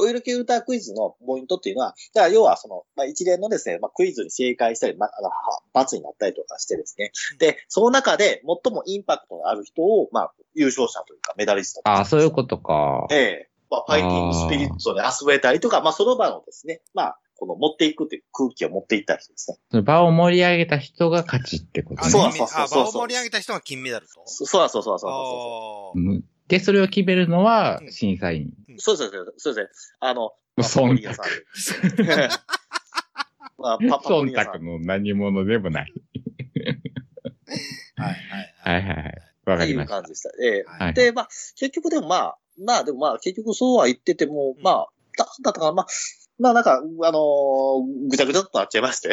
[0.01, 5.35] オイル系ウルタークイズのポイントっていうのは、だから要はその、まあ、一連のですね、まあ、クイズに正解したり、まあ、あの、は
[5.73, 7.11] 罰になったりとかしてですね。
[7.37, 11.81] で、その中で最もインパクトのある人を、まあ、優勝者というか、メダリスト。
[11.83, 13.07] あそういうことか。
[13.11, 19.57] ええまあ、ファイティングスピリッツをね、遊べたりとか、まあ、その場のですね、まあ、この持っていくっていう空気を持っていったりしてですね。
[19.71, 22.11] その場を盛り上げた人が勝ちってことあ、ね。
[22.11, 24.21] そう金メあ、そうそうそう場を盛り上げた人が金メダルと？
[24.27, 28.51] そそうそうそうそうで、それを決めるのはうん審査員。
[28.69, 28.79] う。
[28.79, 29.95] そうですそうですそうです。
[29.99, 32.29] あの、まあ忖度パポリアさんで
[33.57, 34.33] まあ、パパポ忖。
[34.35, 35.93] 度の何者でもない。
[37.95, 38.13] はい
[38.63, 39.21] はいはいはいはい。
[39.45, 40.03] わかっていうりました感。
[40.03, 40.29] じでした。
[40.43, 40.93] ええはい。
[40.93, 45.87] で、まあ、結局でもまあ、まあでもまあ、結局そうは言ってても、うんまあ、だ、だったからまあ、
[46.41, 49.09] まあなんか、あのーぐちゃぐちゃっとなっちゃいまして。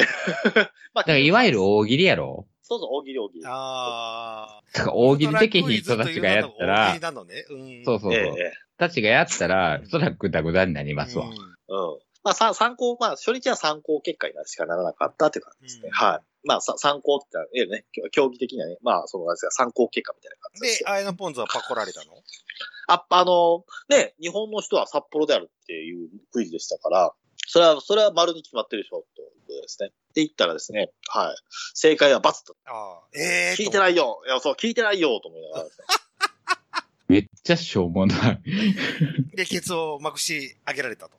[0.95, 2.47] まあ、だから、いわゆる大喜利やろ？
[2.63, 3.45] そうそう、大喜利大喜利。
[3.47, 7.45] あだから大喜利できひん人たちがやった大ら喜利、なのね。
[7.51, 7.85] うん。
[7.85, 8.13] そうそうそう。
[8.13, 11.27] えええたちがやったら、そらぐだぐだになりますわ。
[11.27, 11.37] うんえ
[11.69, 11.99] うん。
[12.25, 15.83] まあ、さ参考、まあ、初日は参考結果になしかならなかったっていう感じですね。
[15.87, 16.47] うんはい。
[16.47, 22.13] まあ、さ参考って言ったら、ええね、競技的にはね、まあ、その、なんですか、参考結果みたいな感じですで、アイナポンズはパコられたの？
[22.89, 27.13] あ、あの、ね、日本の人は札幌であるっていうクイズでしたから、
[27.47, 29.87] それは、それは丸に決まってるでしょ、ということですね。
[29.87, 31.37] って言ったらですね、はい。
[31.75, 32.57] 正解は×と。
[32.67, 33.01] ああ。
[33.15, 34.21] ええ聞いてないよ。
[34.27, 35.87] いや、そう、聞いてないよ、と思いながらですね。
[37.09, 38.43] めっちゃしょうもない。
[39.35, 41.17] で、ケツをまくし上げられたと。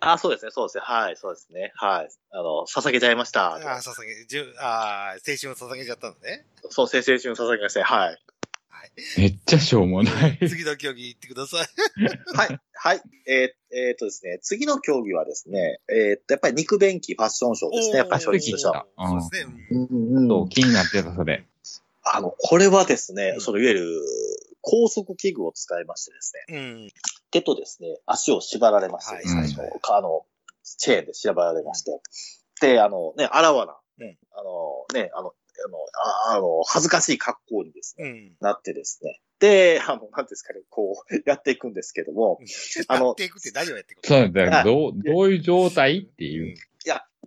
[0.00, 0.82] あ、そうですね、そうですね。
[0.84, 1.72] はい、そうですね。
[1.76, 2.08] はい。
[2.30, 3.54] あの、捧げちゃいました。
[3.54, 6.44] ああ、捧げ、じゅ、ああ、青春を捧げちゃったのね。
[6.70, 7.84] そう、青春捧げました。
[7.84, 8.18] はい。
[9.18, 10.38] めっちゃしょうもない。
[10.48, 11.68] 次の競技行ってください。
[12.34, 12.60] はい。
[12.72, 13.02] はい。
[13.26, 18.02] えーえーっとですね、次の競技はですね、えーっと、やっぱり肉便器ファッションショーですね。
[18.02, 18.86] ファッションショーとしては。
[18.98, 19.56] そうですね。
[19.70, 21.44] うんうん気になってた、それ。
[22.04, 24.00] あの、これはですねう、んそのいわゆる、
[24.68, 26.90] 高速器具を使いましてですね、うん。
[27.30, 29.70] 手とですね、足を縛られまして、はい最初、はい。
[29.92, 30.26] あの、
[30.64, 32.00] チェーンで縛られまして、
[32.60, 34.16] で、あの、ね、あらわな、うん。
[34.32, 35.78] あの、ね、あの、あの、
[36.32, 38.32] ああの、恥ずかしい格好にですね、うん。
[38.40, 42.40] なってですね、で、あの、なんですかね、こう、 やっていくんですけども、
[42.88, 44.16] あのやっていくって何をやっていくの？
[44.18, 44.64] そうだよ。
[44.64, 46.56] どう、どういう状態っていう。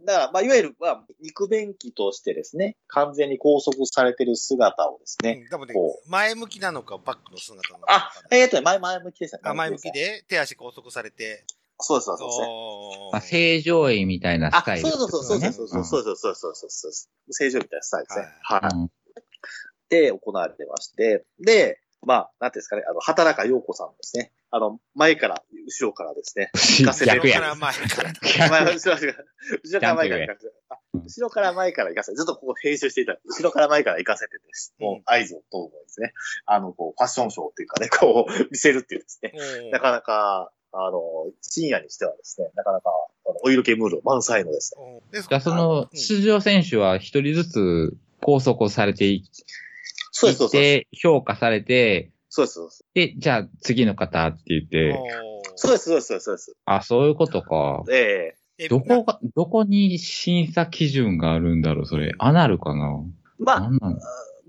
[0.05, 5.49] だから、まあ、いわゆる、まあ、肉便器としてですね、完全に拘束されてる姿をですね、うん。
[5.49, 7.93] 多分ねこ、前向きなのかバックの姿なのか。
[7.93, 9.41] あ、えっ、とね、前、前向きですね。
[9.43, 10.17] あ、前向きですね。
[10.19, 11.45] で手足拘束されて。
[11.81, 12.47] そうです、そうですそうですね。
[12.47, 14.91] おーまあ、正常位みたいなあスタイ、ルね。
[14.91, 17.33] そうそうそうそうそうそうそうそうそうそう。
[17.33, 18.25] 正常みたいなスタイルですね。
[18.43, 18.75] はい。
[18.75, 18.91] うん
[19.89, 24.31] で、行われてまして、で、まあ、なんていうんですかね、あの、畑中陽子さんですね。
[24.51, 26.49] あの、前から、後ろからですね。
[26.85, 27.39] かせて逆や。
[27.39, 28.13] 後ろから前から。
[28.73, 29.25] 後ろから、
[29.63, 34.73] 後ろから前から行かせて、あ後ろから前から行かせて、ずっとここ編集していた、後ろから前から行かせてです。
[34.79, 36.13] もう合図を通るのですね。
[36.45, 39.33] あの、こう、ファッションショーっていうかね、 こう、見せるっていうですね。
[39.35, 41.01] うんなかなか、あの、
[41.41, 42.89] 深夜にしてはですね、なかなか、
[43.25, 45.01] あのお色気ムード満載のですね。
[45.03, 49.29] うんでじゃあ、その、うん出場選手は一人ずつ拘束されてい
[50.11, 50.51] そうです、そうっ。
[50.51, 52.85] て、評価されて、そうです、そうです。
[52.93, 54.97] で、じゃあ次の方って言って、
[55.55, 56.55] そうです、そうです、そうです。
[56.65, 57.83] あ、そういうことか。
[57.91, 62.13] えええどこが、どこに審査基準があるんだろう、それ。
[62.19, 63.03] アナルかな？
[63.39, 63.99] まあ、なんなの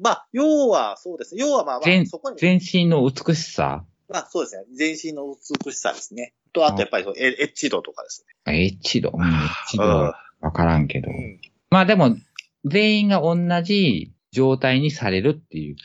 [0.00, 1.40] まあ、要は、そうですね。
[1.42, 3.85] 要はまあまあ、全そこに、全身の美しさ？
[4.08, 4.64] まあそうですね。
[4.74, 5.33] 全身の
[5.64, 6.35] 美しさですね。
[6.52, 8.35] と、あとやっぱりそのエエッチ度とかですね。
[8.44, 9.12] あエッチ度？
[9.14, 9.31] うん、エッ
[9.68, 10.14] チ度わ
[10.52, 11.08] からんけど。
[11.08, 12.16] うんまあでも、
[12.64, 15.76] 全員が同じ状態にされるっていう。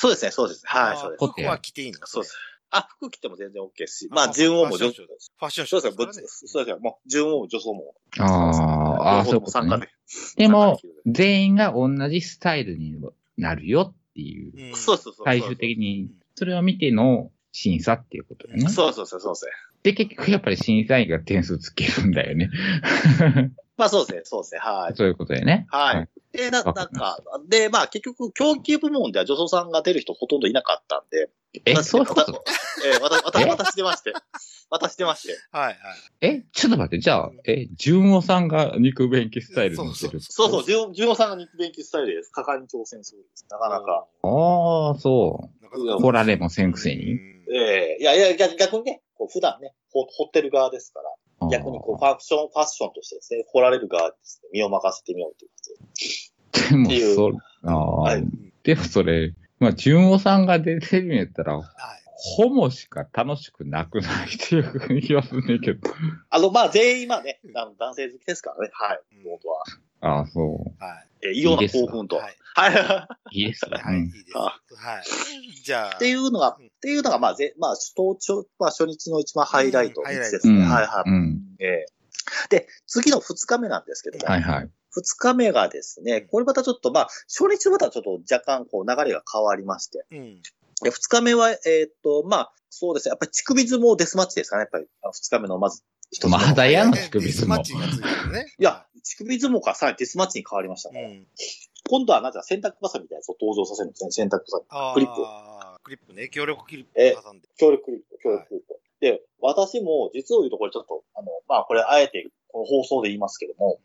[0.00, 0.62] そうですね、そうです。
[0.64, 1.26] はい、そうです。
[1.26, 2.36] 服は着ていいのそうです。
[2.70, 6.28] あ、服着ても全然 OK ですし、あまあ、順応も女ファッションショーファッションショそうですよ、ーですからね。
[6.28, 6.78] そうですよ。
[6.78, 7.94] もう、順応も女装も。
[8.20, 9.68] ああ、ああ、そういうことね。
[9.68, 9.92] 参加で。
[10.36, 12.94] でも全員が同じスタイルに
[13.36, 14.70] なるよっていう。
[14.70, 15.24] うんそうそうそう。
[15.24, 18.70] 最終的に、それを見ての審査っていうことだよね。
[18.70, 19.52] そうそうそう、そうですね。
[19.82, 22.50] で、結局やっぱり審査員が点数つけるんだよね。
[23.76, 24.96] まあそうですね、そうですね、はい。
[24.96, 25.66] そういうことだよね。
[25.70, 26.08] はい。
[26.36, 31.30] で、な、なんか、で、まあ結局、競技部門では女装さんが出る人ほとんどいなかったんで、
[31.64, 32.44] え、私そういうこと？
[32.92, 33.46] えー、私、私、え？
[33.48, 34.12] 私出まして。
[34.68, 35.34] 私出まして。
[35.52, 35.76] はいはい。
[36.20, 40.20] え、ちょっと待って、じゃあ、え、純夫さんが肉便器スタイルにしてる。
[40.20, 42.30] そうそう、ジュジュノさんが肉便器スタイルです。
[42.32, 43.46] 果敢に挑戦するんです。
[43.48, 44.06] なかなか。
[44.22, 46.00] ああ、そう。
[46.02, 47.12] 来られもせんくせに？
[47.12, 51.00] うんええいやいや、逆逆にね、こう普段ね、ほ掘ってる側ですか
[51.40, 55.56] ら、逆にこうファッション、ファッションとしてですね、掘られる側にですね、身を任せてみようというこ
[56.62, 56.70] とで。
[56.70, 57.32] でもっていうそ、
[57.64, 58.24] ああ、はい
[58.62, 61.66] でもそれ、まあ、純夫さんが出てるんやったら、はい。
[62.20, 64.60] ホモしか楽しくなくないってい
[64.98, 65.88] う気がするねんけど。
[66.30, 69.64] あの、まあ、全員まあね、あの男性好きですからね、はい、うん本当は。
[70.00, 71.08] ああ、そはい。
[71.22, 72.16] えー異様な興奮と。
[72.16, 72.36] はい。
[72.54, 72.74] はい。
[72.74, 73.08] う。
[73.32, 73.78] いいですね。
[73.78, 73.94] はい。
[73.94, 74.24] いうんいです。
[74.34, 74.58] あは
[75.00, 75.04] い。
[75.62, 75.96] じゃあ。
[75.96, 80.60] っていうのが、うんっていうのが、まあ、ぜ、まあ、当初、まあ、初日の一番ハイライトうんですね。
[80.60, 81.10] うんはいはい。
[81.10, 81.40] うん。
[81.58, 81.86] ええ
[82.50, 84.70] で、次の二日目なんですけども、はいはい。
[84.90, 90.42] 二日目がですね、これまたちょっと、まあ、初日またちょっと若干こう流れが変わりまして、うん。
[90.84, 96.30] で二日目は、えーっと、まあ、そうですね、やっぱり乳首相撲デスマッチですかね、やっぱり、二日目のまず一つ目。
[96.30, 98.54] まだやのね乳首相撲デスマッチがついてるね。
[98.58, 101.02] いや、乳首相撲からさらにデスマッチに変わりましたね。
[101.02, 101.26] うん。
[101.88, 104.64] 今度はなんか洗濯バサミみたいなやつを登場させるんですね、洗濯バサミ。
[104.68, 105.22] あークリップ
[105.84, 106.28] クリップね。
[106.28, 107.48] 協力クリッえプ挟んで。
[107.56, 108.80] 協力クリップ、協力クリップ。
[109.00, 113.78] で、私も実を言うとこれちょっと、あの、まあこれあえてこの放送で言いますけども、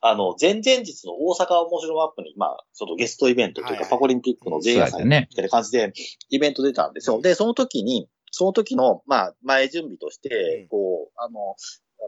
[0.00, 5.10] あの、前々日の大阪面白マップに、まあ、ちょっとゲストイベントというか、パコリンピックの前夜祭み。
[5.10, 5.92] たいな感じで、
[6.30, 7.20] イベント出たんですよ。
[7.20, 11.56] で、その時に、その時の、まあ、前準備としてうん、こう、あの、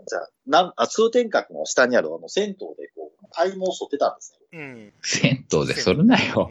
[0.06, 2.58] じゃあ、なん、あ通天閣の下にあるあの、銭湯で、
[2.94, 2.99] こう、
[3.30, 4.58] 体毛を剃ってたんですね。
[4.58, 4.92] うん。
[5.02, 6.50] 銭湯でそれなよ。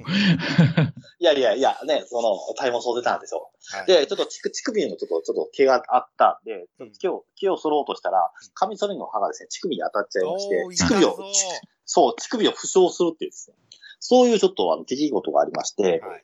[1.20, 3.52] いやいやいや、ね、その、体毛剃ってたんですよ。
[3.72, 13.56] はいで、ちょっと乳首乳首にもちょっと、ちょっと毛があったんで、ちょっと毛を、毛を剃ろうとしたら、カミソリの刃がですね、乳首に当たっちゃいまして乳首を痛、そう、乳首を負傷するっていうですね、
[14.00, 16.24] そういうちょっとあの出来事がありましてはい。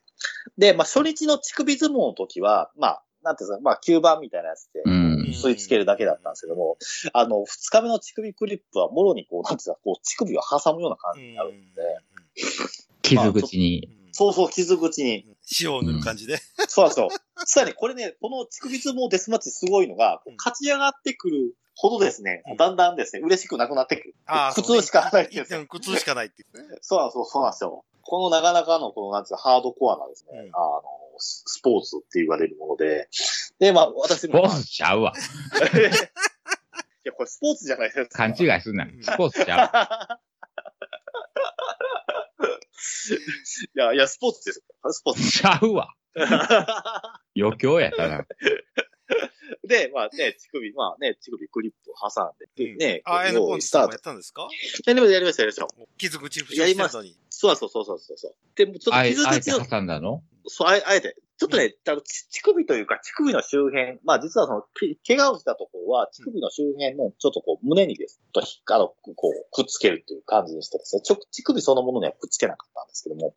[0.58, 5.15] で、まあ初日の乳首相撲の時は、まあ、なんていうんですか、まあ吸盤みたいなやつで、うん。
[5.34, 6.78] 吸い付けるだけだったんですけども、
[7.14, 11.82] あの、二日目の乳首クリップはもろにこう、なんていうか、こう、乳首を挟むような感じになるんで、
[13.02, 13.88] 傷口に。
[14.00, 15.26] うんそうそう、傷口に。
[15.60, 16.38] 塩を塗る感じで。
[16.70, 17.10] そうなんですよ。
[17.46, 24.16] さらにこれね、この乳首相撲デスマッチすごいのが、うん勝ち上がってくるほどですね、うんだんだんですね、嬉しくなくなってくる。
[24.26, 26.78] ああ、苦痛しかないっていうそうね苦痛しかないっていうね。
[26.80, 27.84] そうなんですよ、そうなんですよ。
[28.04, 30.84] このなかなかの、この、なんていうか、ハードコアなですね、うんあの、
[31.20, 33.10] ススポーツって言われるもので、
[33.60, 35.14] で、まあ、私も、スポーツちゃうわ。
[35.16, 38.18] いや、これスポーツじゃないですか。
[38.18, 38.88] 勘違いすんな。
[39.02, 39.68] スポーツちゃ
[43.76, 44.92] いや、いや、スポーツですよ。
[44.92, 45.18] スポーう。
[45.32, 45.94] ちゃうわ。
[47.38, 48.26] 余興やったな。
[48.26, 48.28] ツ。
[49.68, 54.48] で、まあね、乳首、まあね、乳首クリップを挟んで、うんね、ああ、エこうノポンズさんもやったんですか？
[54.86, 55.86] やりました、やりました、やりました。
[55.98, 57.18] 傷口負傷してるのに。
[57.56, 58.74] そうそうそうそうそうでも。
[58.74, 59.30] で、ちょっと傷口を。
[59.30, 60.24] あえて挟んだの？
[60.48, 61.16] そう、あえて。
[61.38, 64.64] ちょっとね、多分乳首というか、乳首の周辺、まあ実はその、
[65.06, 73.36] 怪我をしたところは、乳首の周辺のちょっとこう、胸にです、と、ひ、かの、こう、くっつけるという感じにしてですね、ちょ乳首そのものにはくっつけなかったんですけども。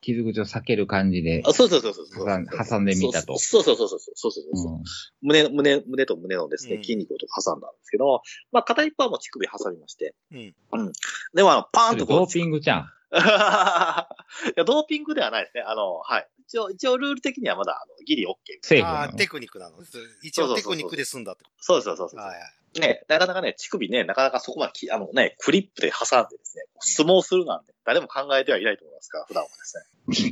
[0.00, 1.42] 傷口を避ける感じで。
[1.44, 3.36] あそうそうそうそうそう挟んでみたと。
[3.38, 4.82] そうそうそうそうそうそうそう、うん、
[5.22, 8.20] 胸、胸、胸と胸のですね、筋肉を挟んだんですけど、うん、
[8.52, 10.14] まあ片一方も乳首挟みまして。
[10.30, 10.54] うん。
[10.74, 10.92] うん。
[11.34, 12.16] でもあの、パーンとこう。
[12.18, 12.86] ドーピングじゃん。
[13.18, 15.62] いや、ドーピングではないですね。
[15.66, 16.28] あの、はい。
[16.46, 18.28] 一応、一応ルール的にはまだ、あの、ギリ OK。
[18.28, 19.12] ああ、セーフなの。
[19.16, 19.76] テクニックなの。
[20.22, 22.20] 一応テクニックで済んだってこそうそうそうそう。
[22.20, 22.24] と。
[22.24, 22.80] はいはい。
[22.80, 29.82] ね、なかなかね、乳首ね、なかなかそこまでき、あのね、クリップで挟んでですね、相撲するなんて、誰も考えてはいないと思いますから、普段はですね。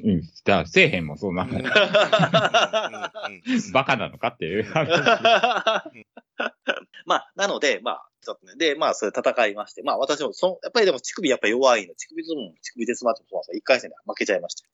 [0.04, 0.20] うん。
[0.20, 1.44] だから、せえへんもん、そんな。
[1.44, 1.62] もん。
[3.72, 4.62] バカなのかっていう。
[4.62, 4.88] 話。
[7.06, 13.58] まあ、なので、まあ、ちょっとね、で、まあ、それ戦いまして、まあ、私も、その、やっぱりでも乳首やっぱり弱いの、乳首相撲、乳首デスマッチもそうなんですよ。
[13.58, 14.64] 一回戦で負けちゃいました。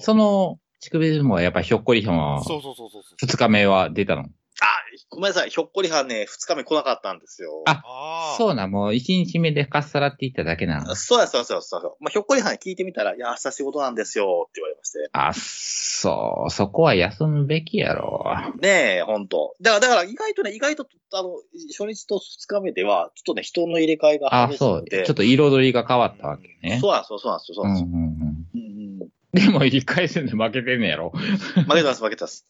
[0.00, 3.16] その、乳首相撲はやっぱりひょっこりひょんは、そうそうそうそうそう。
[3.18, 4.26] 二日目は出たの？
[4.60, 4.66] あ、
[5.10, 7.64] ごめんなさい、ひょっこりはんね、二日目来なかったんですよ。
[7.66, 8.36] あああ。
[8.36, 10.94] そうな、もう一日目でかっさらっていっただけなの。
[10.94, 11.90] そうや、そうや、そうや、そうや。
[12.00, 15.08] まあ、ひょっこりはんに聞いてみたら、いや、明日仕事なんですよ、って言われまして。
[15.12, 18.24] あ、そう、そこは休むべきやろ。
[18.60, 19.56] ねえ、ほんと。
[19.60, 21.30] だから、だから意外とね、意外と、あの、
[21.76, 24.84] 初日と二日目では、ちょっとね、人の入れ替えがあ、そう。
[24.84, 25.06] 激しくて。
[25.06, 26.78] ちょっと彩りが変わったわけね。
[26.80, 27.98] そうなんですよ、そうなんですよ、そううんなんですよ。
[27.98, 28.36] うんうん。
[28.54, 31.10] うんうんでも一回戦で負けてんねやろ。
[31.10, 32.46] 負けてます、負けてます。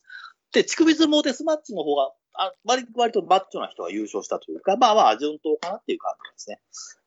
[0.54, 6.58] で、乳首相撲デスマッチの方が、あ割割とマッチョな人が優勝したというか、まあまあ、順当かなっていう感じですね。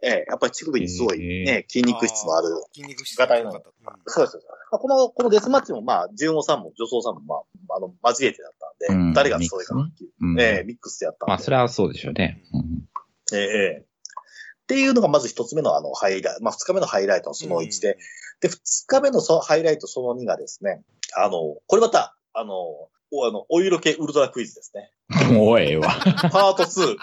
[0.04, 2.48] ええやっぱり乳首にすごいへね、筋肉質のある。
[2.74, 3.58] 筋肉質が高かった。
[3.58, 4.38] うんそうです。
[4.72, 7.36] まあこの、このデスマッチもまあ、順王さんも女装さんもま
[7.76, 8.52] あ、あの、交えてだっ
[8.88, 10.12] たんで、うん誰が強いかなっていう。
[10.22, 10.39] うん。
[10.39, 11.30] ええミックスでやったんで。
[11.32, 12.43] まあ、それはそうでしょうね。
[12.54, 12.88] うん
[13.34, 17.98] ええええっていうのがまず一つ目のあの、ハイライト、まあ二日目のハイライトのその1で、
[18.41, 20.84] で、二日目のそのハイライトその2がですね、
[21.16, 24.91] あの、これまた、あの、おあの、お色気ウルトラクイズですね。
[25.34, 25.89] もうええわ。
[26.32, 26.95] パート2。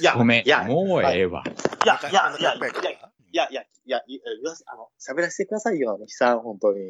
[0.00, 0.64] いや、ごめんいや、。
[0.64, 1.44] もうええわ。
[1.84, 2.72] いや、いや、いや、いや、いやっぱり
[3.34, 6.80] や、いや、いや、いや、言わせあの、喋らせてくださいよ、悲惨、本当に。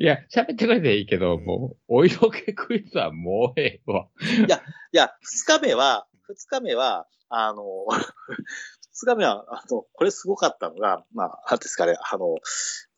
[0.00, 4.06] いや、喋ってくれていいけど、もう、お色気クイズはもうええわ。
[4.48, 4.48] い
[4.96, 7.64] や、二日目は、二日目は、あの、
[8.92, 12.36] 二日目は、あの、これすごかったのが、まあ、なんですかね、あの、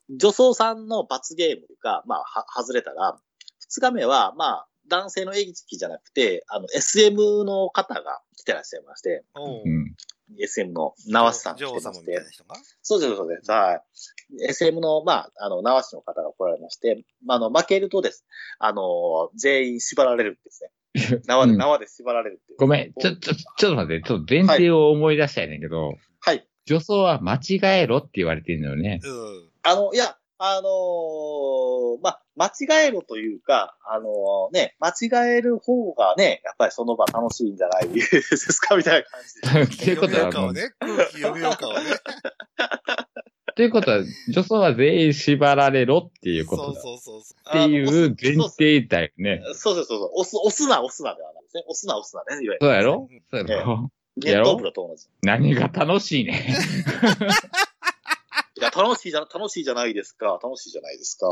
[0.09, 3.17] 女装さんの罰ゲームが、まあ、は、外れたら、
[3.69, 9.95] 二日目は、まあ、男性の演技じゃなくて、あの、SM の方が来てらっしゃいまして、おううん。
[10.39, 12.19] SM の縄師さんが来てまして
[12.81, 13.51] そうです、そうです。
[13.51, 13.81] はい。
[14.49, 18.25] SM の、まあ、あの、縄師の方が来られまして、まあ、あの、負けるとです。
[18.59, 20.69] あの、全員縛られるんですね。
[21.25, 22.57] 縄で、うん縄で縛られるっていう。
[22.59, 26.47] ごめん、ちょ、ちょ、ちょっと待って、ちょっと前提を思い出したいねんけど、はい。
[26.65, 28.99] 女装は間違えろって言われてるのよね。
[29.03, 29.52] うん。
[29.63, 37.87] あの、いや、あのーまあ、間違えろというか、あのね、間違える方がね、やっぱりその場楽しいんじゃない？
[37.93, 38.75] ですか？
[38.75, 39.83] みたいな感じで。
[39.83, 41.79] っていうことはもう、読みようかをね、空気読みようかをね。
[43.55, 43.99] ということは、
[44.33, 46.81] 女装は全員縛られろっていうことだ。
[46.81, 47.49] そうそうそうそう。
[47.49, 49.41] っていう前提だよね。
[49.53, 50.09] そうそうそうそう。
[50.15, 51.63] 押す、押すな、押すなではないですね。
[51.67, 52.43] 押すな、押すなね。
[52.43, 53.07] いわゆるそうやろ？
[53.31, 53.91] そうやろ？
[54.17, 55.07] ネットオープンと同じ。
[55.21, 56.55] 何が楽しいね。
[58.63, 60.39] いや、楽しいじゃ、楽しいじゃないですか。
[60.41, 61.27] 楽しいじゃないですか。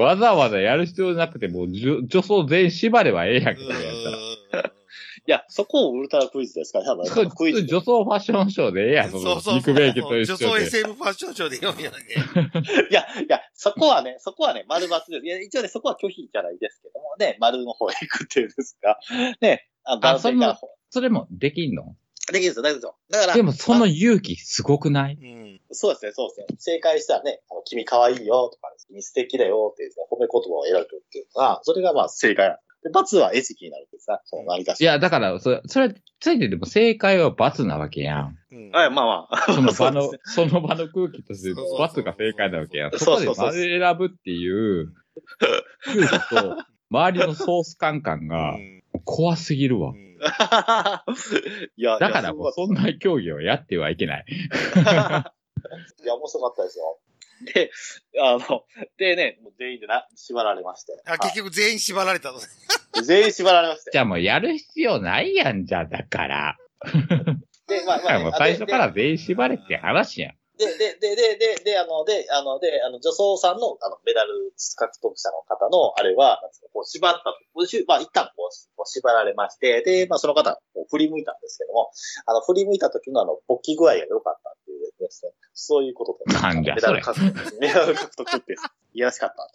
[0.00, 3.82] わざわざやる必要なくても、女女装全員縛ればええやんけ、それやっ
[4.52, 4.68] たら。
[4.68, 6.80] いや、そこをウルトラクイズですか？
[6.80, 7.64] ら、多分そうクイズ。
[7.66, 9.54] 女装ファッションショーでええやん、そのそうそう。
[9.56, 10.64] 肉ベーキと一女装緒で。
[10.66, 11.96] SM ファッションショーで読みよね。
[12.90, 15.24] いや、いや、そこはね、そこはね、丸抜です。
[15.24, 18.98] いや、一応ね、そこは拒否じゃないですけどもね、丸の方へ行くっていうんですか。
[19.40, 21.94] ね、あ男性からそそれもできんの？
[22.32, 22.96] できるんですよ、大丈夫ですよ。
[23.10, 25.14] だから、でもそのま勇気すごくない？
[25.14, 25.60] うん。
[25.70, 26.56] そうですね、そうですね。
[26.58, 34.92] 正解したらね、あの君可愛いよとか、君素敵だよっていう、ね、褒め言葉を選ぶっていうのが、それがまあ正解で罰は餌食になるんですが、その何かしら。
[34.92, 38.38] いや、だから、それ、それ、ついてでも正解は罰なわけやん。
[38.52, 38.70] うん。
[38.70, 39.52] はい、まあまあ。
[39.52, 42.90] その場ので、その場の空気として罰が正解なわけやん。
[42.96, 44.94] そこでそうそうそう丸選ぶっていう
[45.84, 46.56] 空気と、
[46.90, 49.94] 周りのソース感覚うがん怖すぎるわう。
[49.94, 50.07] ん
[51.76, 54.24] いや、だからもうそんな競技をやってはいけない。
[54.28, 56.98] いや、面白かったですよ。
[57.54, 57.70] で、
[58.20, 58.64] あの、
[58.96, 61.00] でね、もう全員でな、縛られまして。
[61.06, 62.40] あ、結局全員縛られたの
[63.02, 63.90] 全員縛られまして。
[63.92, 66.56] じゃあもうやる必要ないやんじゃ、だから。
[67.68, 70.32] で、まあだからもう最初から全員縛れって話やん。
[70.58, 77.22] で、で、で、で、で、で、あの、で、あの、で、あの、女装さんの、あの、メダル獲得者の方の、あれは、なんですか、こう、縛った、
[77.54, 81.90] こうしまあ、一旦こう、こう縛られまして、で、まあ、その方、こう振り向いたんですけども、
[82.26, 86.34] あの、振り向いた時のあの、勃起具合が良かったっていうですね、そういうことで。
[86.34, 88.56] なんじゃメダル獲得、メダル獲得って、
[88.94, 89.48] いやらしかった。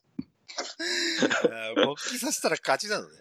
[1.75, 3.13] 勃起させたら勝ちなのね。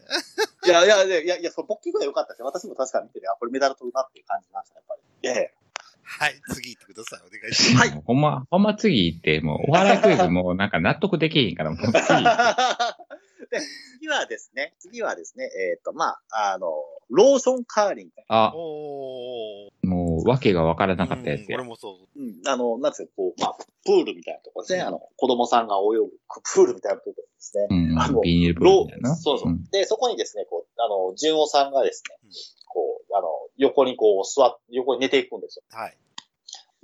[0.64, 2.46] いや、いや、いや、いや、いや、その勃起具合良かったですよ。
[2.46, 5.02] 私も確かに見てて、あ、これメダル取るなっていう感じました、やっぱり。
[5.22, 5.61] いやいや。
[6.04, 7.20] はい、次行ってください。
[7.26, 7.90] お願いします。
[7.90, 11.92] はいほんま、ほんま次行って、もうお笑いクイズもうなんか納得できへんから、もう次。
[13.52, 13.60] で、
[13.98, 16.72] 次はですね、次はですね、えっ、と、まあ、あの、
[17.10, 18.12] ローションカーリング。
[18.28, 19.86] あ、おー。
[19.86, 21.64] もう訳がわからなかったやつやうん俺。
[21.64, 22.18] もそう。
[22.18, 24.82] うん、あの、なんつうか、こう、まあ、プールみたいなところですね。
[24.82, 26.10] あの、子供さんが泳ぐ
[26.54, 27.66] プールみたいなところですね。
[27.68, 29.14] うんあの、ビニールプールロみたいな。
[29.14, 29.52] そうそう。
[29.52, 32.16] んで、そこにですね、こう、あの、純夫さんがですね
[33.14, 35.64] あの、横にこう、座っ、横に寝ていくんですよ。
[35.70, 35.96] はい。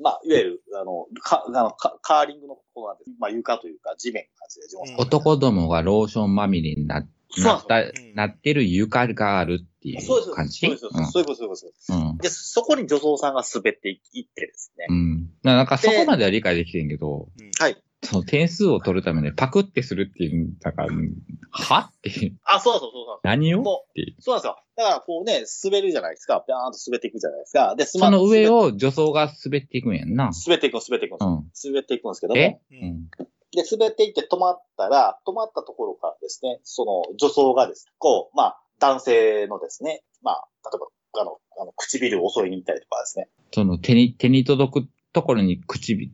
[0.00, 3.10] まあ、いわゆる、あの、か、あの、カカーリングのことなんです。
[3.18, 10.66] まあ、床というか、地面の感じで、純夫さんが男どもがローションまみれになそうなったうんなってる床があるっていそう感じ？
[10.66, 11.12] そうです。
[11.12, 11.56] そういうこと、そういうこと。
[11.56, 12.18] そういうことうん。
[12.18, 14.86] で、そこに女装さんが滑っていいってですね。
[14.88, 15.30] うん。
[15.42, 17.76] なんかそこまでは理解できてんけど、うんはい。
[18.02, 21.14] その点数を取るためにパクってするっていう、だから、うん
[21.50, 21.90] は？
[21.92, 23.20] っていう、あ、そうそうそうそう。
[23.24, 23.62] 何を？
[23.62, 24.16] もっていう。
[24.20, 24.56] そうなんですよ。
[24.76, 26.44] だから、こうね、滑るじゃないですか。
[26.46, 27.74] ビャーンと滑っていくじゃないですか。
[27.74, 28.58] で、スその上を。
[28.58, 30.30] を女装が滑っていくんやんな。
[30.46, 31.18] 滑っていく、滑っていくん。
[31.18, 32.60] 滑っていくんですけどえも。
[32.70, 32.74] う。
[32.74, 33.10] うんん。
[33.50, 40.86] で、滑っていって止まったら、止まったところからですね、その女装がですね、こう、まあ、男性のですね、まあ、例えば、
[41.20, 43.28] あの、あの唇を襲いに行ったりとかですね。
[43.52, 46.12] その手に、手に届くところに唇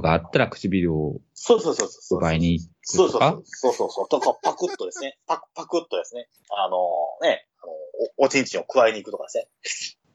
[0.00, 2.18] があったら唇をそうそうそうそう。
[2.18, 3.44] 奪いに行そうそうくとかそう。
[3.44, 4.08] そうそうそう。
[4.08, 5.18] とか、パクッとですね。
[5.26, 6.28] パク、パクッとですね。
[6.50, 6.78] あの
[7.22, 7.72] ね、あの
[8.18, 9.48] お、おちんちんを加えに行くとかですね。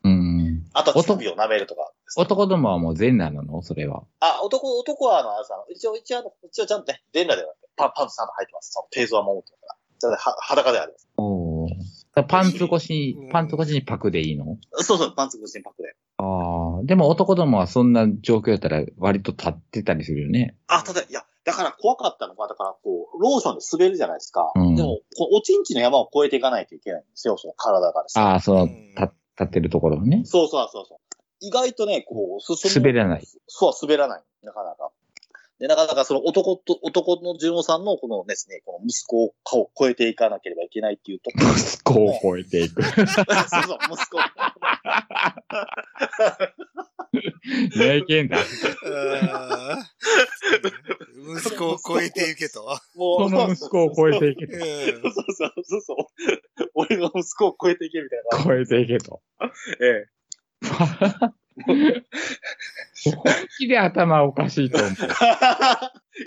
[0.03, 0.63] うん。
[0.73, 3.61] あと、乳首を舐めるとかね、男どもはもう全裸なの？
[3.61, 4.03] それは。
[4.19, 8.71] あ、男、男はあの、あれさ、一応、一応一応ちゃんとね、全裸ではなくて、パパンツちゃんと入ってます。
[8.71, 10.17] その、ペースは守ってるから。
[10.17, 11.07] 裸であります。
[11.17, 11.48] おー
[12.23, 14.57] パンツ越し うんに、パンツ越しにパクでいいの？
[14.73, 15.95] そうそう、パンツ口にパクで。
[16.17, 20.55] ああ、でも男どもはそんな状況やったら割と立ってたりするよね。
[20.67, 24.51] あ、ただ、いや、だだから怖かったのが、だからこう、ローションで滑るじゃないですか。
[24.55, 24.99] うんでも、
[25.31, 28.23] おちんちの山を越えていかないといけないんですよ、その体がですね。
[28.23, 29.13] ああ、その、うんた、立
[29.43, 30.21] ってるところね。
[30.25, 30.97] そうそうそうそう。
[31.39, 32.75] 意外とね、こう、進む。
[32.81, 33.25] 滑らない。
[33.47, 34.23] そう、滑らない。
[34.43, 34.91] なかなか。
[35.59, 41.47] で、なかなかその男と、男の純夫さんのこのですね、この息子を顔を超えていかなければいけないっていうところ。
[41.59, 42.81] 息子を超えていく。
[42.87, 43.07] そうそう、
[43.91, 44.17] 息子。
[47.77, 48.37] 名言だ。
[48.83, 49.79] うん
[51.37, 52.63] 息子を超えていけと。
[52.95, 54.61] もこの息子を超えていけそう
[55.11, 55.97] そうそうそう。
[56.73, 58.43] 俺の息子を超えていけみたいな。
[58.43, 59.21] 超えていけと。
[59.81, 60.07] え
[61.65, 63.23] 本
[63.57, 64.91] 気で頭おかしいと思う。
[64.91, 64.95] え。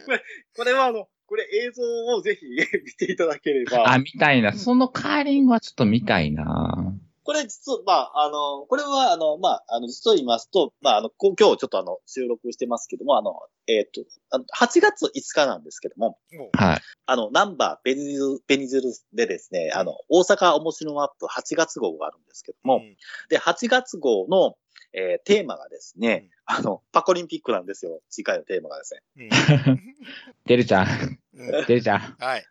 [0.05, 0.23] これ、
[0.57, 1.83] これはあの、これ映像
[2.15, 3.91] をぜひ見ていただければ。
[3.91, 4.53] あ、みたいな。
[4.53, 6.95] そのカーリングはちょっと見たいな。
[7.25, 13.35] これ実は、まあ、あの、これは、あの、まあ、あの、実を言いますと、まあ、あの、今日ちょっとあの、収録してますけども、あの、
[13.69, 16.81] えっ、と、あの8月5日なんですけども、もはい。
[17.07, 22.81] あの、ナンバーベニズル、ベニズルでですね、あの、大阪面白マップ8月号があるんですけどう、も、
[23.29, 24.57] で、8月号の、
[24.95, 28.01] えーテーマがですね、あの、パコリンピックなんですよ。
[28.11, 29.03] 次回のテーマがですね。
[29.17, 29.95] うん
[30.47, 32.45] てるちゃん、うんてるちゃん、はい。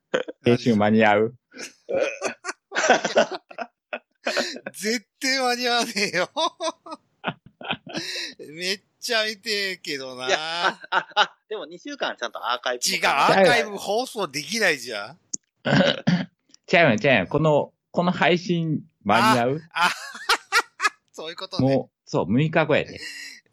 [0.43, 1.35] 編集間に合う
[4.73, 6.29] 絶対間に合わねえよ。
[8.49, 12.89] めっちゃ見てえけどないや、あ、あ、あ、でも2週間ちゃんとアーカイブ。
[12.89, 15.17] 違う、アーカイブ放送できないじゃん。
[16.71, 17.27] 違うよ、違うよ。
[17.27, 19.61] この、この配信間に合う？
[21.11, 21.75] そういうことね。
[21.75, 22.99] もう、そう、6日後やで。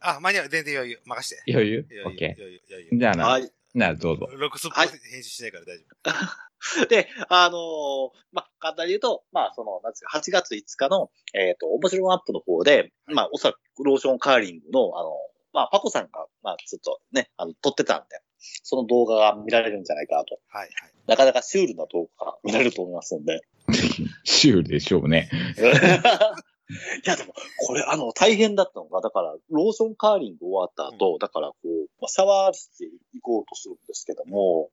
[0.01, 0.49] あ、間に合う。
[0.49, 0.99] 全然余裕。
[1.05, 1.53] 任して。
[1.53, 1.87] 余裕？
[1.89, 2.89] 余裕オッケ余裕余ー。
[2.91, 3.53] 裕じゃあな、はい。
[3.73, 4.29] ならどうぞ。
[4.37, 15.13] ロックスップはい編集しないから大丈 で、あのーまあ、簡単に言うと、まあ、その、なんですか、8月5日の、えっ、と、面白マップの方で、まあ、おそらくローションカーリングの、あの、
[15.53, 18.21] まあ、パコさんが、まあ、ちょっとね、あの、撮ってたんで、
[18.65, 20.35] その動画が見られるんじゃないかなと。
[20.35, 20.59] 夫。
[20.59, 20.71] はい
[21.07, 23.41] なかなかシュールな動画が見られると思いますんで。
[24.25, 25.31] シュールでしょうね。
[27.05, 27.33] いや、でも、
[27.67, 34.71] これ、あの、大変だったのが、だから、ローションカーリング終わった後、だから、こう、まあシャワー室へ行こうとするんですけども、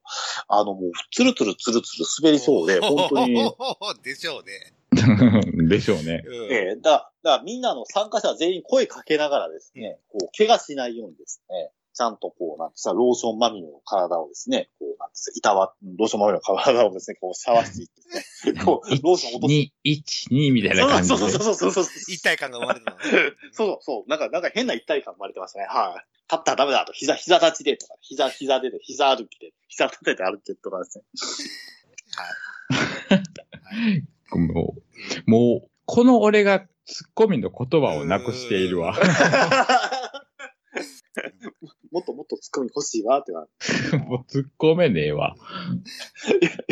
[0.49, 3.35] あの、もう、つるつるつるつる滑りそうで、 本当に、
[4.03, 4.73] でしょうね。
[5.69, 6.23] でしょうね。
[6.25, 17.87] うんええだ、だからみんなの参加者は全員声かけながらですね、こう、怪我しないようにですね、ちゃんとこう、なんてさ、ローションまみれの体をですね、こう、なんてさ、いたわ、ローションまみれの体をですね、こう、シャワーしていっ
[18.43, 19.53] てね、 こう、ローション落とす。
[19.53, 21.17] 2、1、2みたいな感じで。
[21.17, 21.93] そうそうそうそうそうそう。
[22.09, 23.03] 一体感が生まれたのね。
[23.53, 24.09] そうそう。
[24.09, 25.67] なんか、なんか変な一体感生まれてましたね。
[25.69, 26.05] はい。
[26.29, 26.91] 立ったらダメだと。
[26.91, 31.05] 膝、膝立ちでとか、膝、膝でで、膝歩きで、膝立てて歩けとかですね。
[34.35, 34.75] も
[35.27, 38.95] う、もう、この俺がツッコミの言葉をなくしているわ。
[41.95, 43.47] もっともっと突っ込み欲しいわってな。
[44.03, 45.33] もう突っ込めねえわ。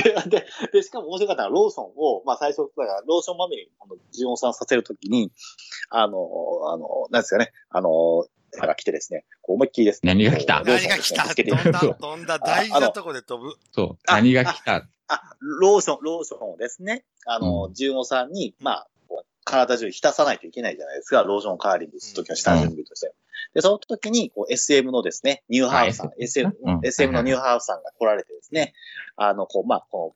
[0.04, 5.32] いやで、で、しかも面白かったのは、ローソンを、まあ最初、だから、ローションまみれに、この、ジオンさんさせるときに、
[5.90, 6.18] あの、
[6.66, 10.14] あの、なんですかね、あの、が来てですね、こう思いっきりですね。
[10.14, 10.62] 何が来た？
[10.66, 11.24] 何が来た？
[11.24, 13.56] 飛んだ そう飛んだ大事なとこで飛ぶ？
[13.72, 13.98] そう。
[14.06, 14.86] あ何が来た？
[15.08, 18.88] あ、ローション、ローションをですね、あの、うジュンオさんに、まあ、
[19.44, 23.14] 体中に浸さないといけないじゃないですか、ローションカーリングするときの下準備として。
[23.54, 28.74] で、その時に、こう、SM のですね、ニューハーフさん、はい SM、うん SM のニューハーフさんが来られてですね、
[29.16, 30.16] あの、こう、まあ、こ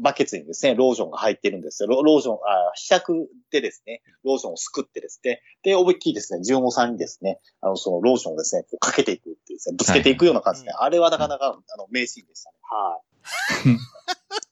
[0.00, 1.88] バケツにですね、ローションが入ってるんですよ。
[1.88, 2.38] ロローション、あ、
[2.76, 12.56] 試着でですね、ローションをすくってですね、で、思いっきりですね、ジュンオさんにですね、あの、そのローションをですね、こうかけていくっていうですね、ぶつけていくような感じで、あれはなかなか、あの、名シーンでしたね。
[12.62, 14.42] はい。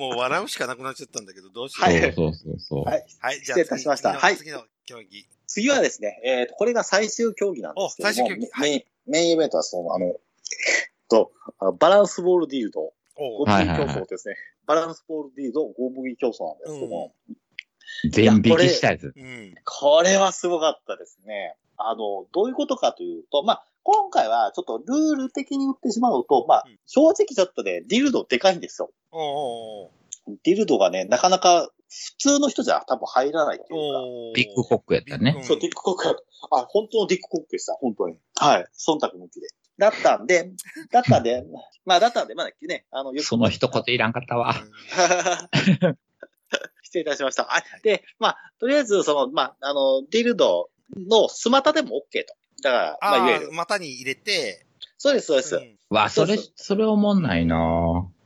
[0.00, 1.90] もう笑うしかなくなっちゃったんだけど、どうしよう。
[1.90, 2.84] はいそうそうそうそう。
[2.84, 3.06] はい。
[3.20, 5.28] はい、じゃあ失礼いたしました次のはい次の競技。
[5.46, 10.14] 次はですね、えーと、これが最終競技なんですけども、お最終競技はいメイン、メインイベントはその、あの、えっ
[11.08, 11.32] と、
[11.78, 14.36] バランスボールディルド、ゴム麦はいはいはい競争ですね。
[14.66, 17.12] バランスボールディルド、ゴム麦競争なんですけども、
[18.10, 19.12] 全引きしたやつ。
[19.14, 19.54] うん。
[19.64, 21.56] これはすごかったですね。
[21.76, 28.90] あの、どういうことかというと、まあ、今回はちょっとルール的に言ってしまうと、まあうん、正直ちょっとね、ディルドでかいんですよ。
[29.12, 29.90] おうおう
[30.28, 34.00] おうディルドがね、なかなか普通の人じゃ多分入らないっていうか、
[34.34, 36.24] ビッグコックやったねうんそう、ディックコックだと。
[36.52, 38.16] あ、本当のディックコックでした、本当に。
[38.36, 38.66] はい。
[38.78, 39.48] 忖度抜きで。
[39.76, 40.52] だったんで、
[40.92, 41.44] だったんで、
[41.84, 44.54] まあ、だったんで、まだね、あの、よくその一言いらんかったわ。
[46.82, 47.54] 失礼いたしました。
[47.54, 52.34] あで、まあ、とりあえず、その、まあ、あの、ディルドのスマタでも OK と。
[52.62, 53.52] だから、まあ、いわゆるああ、。
[53.54, 54.66] 股に入れて、
[54.98, 55.56] そうです、そうです。
[55.56, 57.56] うんわ、それそれおもんないな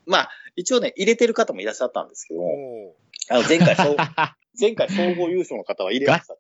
[0.06, 2.94] まあ、一応ね、入れてる方もいらっしゃったんですけども、
[3.30, 3.76] あの、前回
[4.58, 6.36] 前回総合優勝の方は入れました。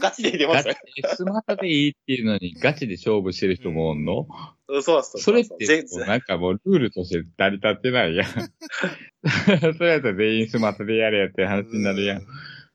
[0.00, 0.30] ガチで。
[0.30, 0.70] 入れました。
[0.70, 0.76] よ。
[0.96, 4.26] でスマホでいいっていうのにガチで勝負してる人もおんの、
[4.68, 4.82] うん。
[4.82, 8.26] そうそうそれってなんかもうルールとして成り立ってないやん。
[9.76, 12.26] それやったら全員スマホでやれやって話になるやん。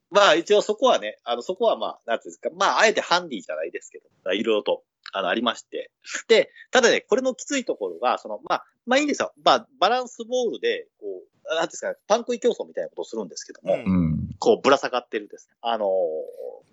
[0.10, 4.84] まあ一応そこはね、あの、そこはまあ、なんていうんですか、まああえてハンディじゃないですけど、いろいろと、
[5.14, 5.92] あの、ありまして。
[6.28, 9.34] で、ただね、これのきついところが、その、まあ、まあいいんですよ。
[9.44, 14.30] まあ、バランスボールで、こう、なんですかね、パン食い競争みたいなことをするんですけども、うんうん。
[14.40, 15.56] こう、ぶら下がってるですね。
[15.62, 15.88] あのー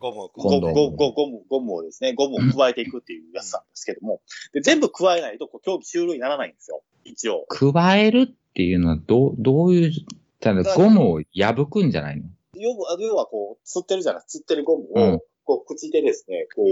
[0.00, 4.20] ゴムをゴ今度ゴム、ゴムをですね、ゴムを加えていくっていうやつなんですけども、
[4.52, 6.82] で全部加えないとこう競技終了にならないんですよ。
[7.04, 7.46] 一応。
[7.48, 9.92] 加えるっていうのはどう、どういう、
[10.40, 12.24] ただゴムを破くんじゃないの？
[12.54, 16.66] 要は、要はこう、釣ってるじゃない、釣ってるゴムを、うんこう、口でですね、こう、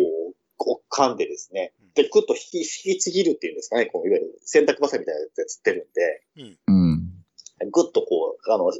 [0.64, 6.22] こう噛んでですね、で、クッと引き、引きちぎるっていうんですかね、こう、いわゆる洗濯バサミみたいなやつで釣ってるんで、
[6.66, 7.70] うん。
[7.70, 8.70] ぐっとこう、あの、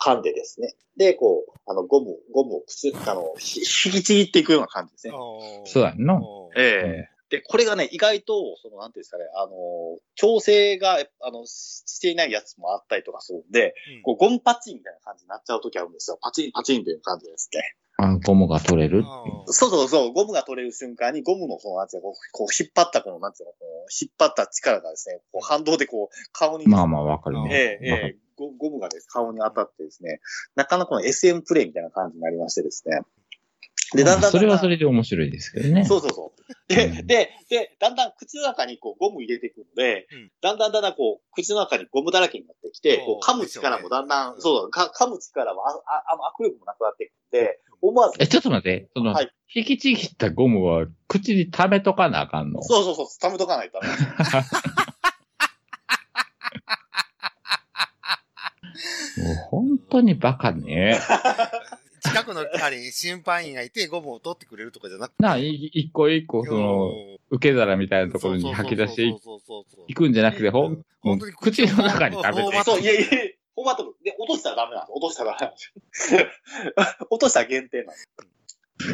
[0.00, 5.14] 噛んでですね、で、こう、あの、ゴム、ゴムを口、あの、ひ引きちぎっていくような感じですね。
[5.64, 6.20] そうやんな。
[6.56, 7.12] ええ。
[7.30, 16.18] で、これがね、意外と、その、なんていうんですかね、あの、調整が、あの、ししていないやつもあったりとかするんで、こう、ゴムパチンみたいな感じになっちゃうときあるんですよ。
[16.20, 17.76] パチン、パチンっていう感じですね。
[17.98, 19.04] あゴムが取れる。
[19.46, 27.54] そうそうそう、ゴムが取れる瞬間に、ゴムの、その、なんていうの、こう、引っ張った、この、なんていうの、こう引っ張った力がですね、こう反動でこう、顔に、まあまあわかるうんね。
[27.54, 30.20] ええ、ええ、ゴゴムがね、顔に当たってですね、
[30.54, 33.00] なかなかこの SM プレイみたいな感じになりましてですね。
[33.94, 35.84] で、だんだんそれはそれで面白いですけどね。
[35.84, 36.74] そうそうそう。
[36.74, 52.62] で、うんで、で、だんだん口の中にこうゴム入れていくので、うんだんだんだんだんこう、口の中にゴムだらけになってきて、こう噛む力もだんだん、そう、か噛む力もああ握力もなくなっていくんで、思わず、え、ちょっと待って、その、はい引きちぎったゴムは口に溜めとかなあかんの？
[52.62, 53.94] そうそうそう、溜めとかないとダメ。
[59.22, 60.98] もう本当にバカね。
[62.02, 65.22] 近くのあれ、審判員がいてゴムを取ってくれるとかじゃなくて。
[65.22, 66.90] なあ、い一個一個、その、
[67.30, 69.14] 受け皿みたいなところに吐き出して
[69.86, 72.64] いくんじゃなくて、ほん、もう本当に口の中に食べて。
[72.64, 73.02] そう、いやいや、
[73.54, 74.92] フォーマット、で、落としたらダメなんです。
[74.92, 77.04] 落としたらダメなんです。
[77.10, 78.08] 落としたら限定なんです。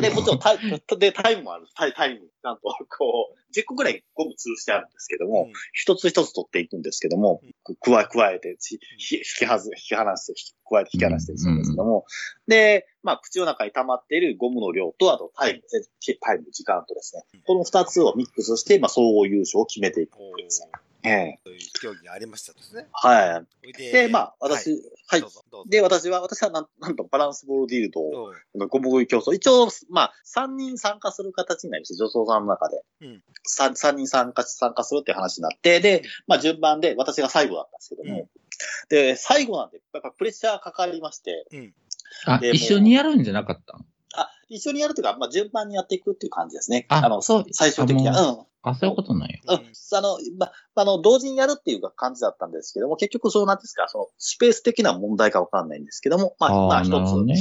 [0.01, 0.59] で、もちろんタイ、
[0.99, 1.67] で、タイムもある。
[1.75, 2.29] タイタイム。
[2.43, 7.41] なんと、こう、10個ぐらいゴム吊るしてあるんですけども、一つ一つ取っていくんですけども、
[7.81, 12.05] 加え、加えて、ひひ引きはず、引き離して、引き加えて引き離してするんですけども、
[12.47, 20.69] で、まあ、口の中に溜まっているゴムの量と、あとタイム、えタイム、時間とですね、この二つをミックスして、まあ、総合優勝を決めていくわけですよ。
[21.05, 22.87] ええそういう競技がありましたですね。
[22.93, 23.73] はい。
[23.73, 24.71] でで、まあ、私、
[25.07, 25.25] はい。
[25.69, 29.35] で、私は、私はなん、なんとバランスボールディールドを、うんあのゴム食い競争。
[29.35, 32.05] 一応、まあ、3人参加する形になりました。
[32.05, 32.83] 女装さんの中で。
[33.03, 38.29] うん三 3, 人参加、参加するっていう話になって、で、まあ、順番で、私が最後だったんですけども、うん
[38.89, 41.47] で、最後なんで、やっぱプレッシャーかかりまして、
[42.27, 46.87] あ、でも一緒にやるんじゃなかったんあ、一緒にやるというか、まあ、順番にやっていくっていう感じですね。
[46.89, 48.19] あの、そう最終的には。
[48.19, 48.39] あうん。
[48.63, 49.37] あ、そういうことなんや。
[49.47, 49.57] うん。
[49.57, 57.37] あの、ま、あの、同時にやるっていう感じだったんですけども、結局そうなんですか、その、スペース的な問題かわかんないんですけども、まあ、まあ、ああ、一つね。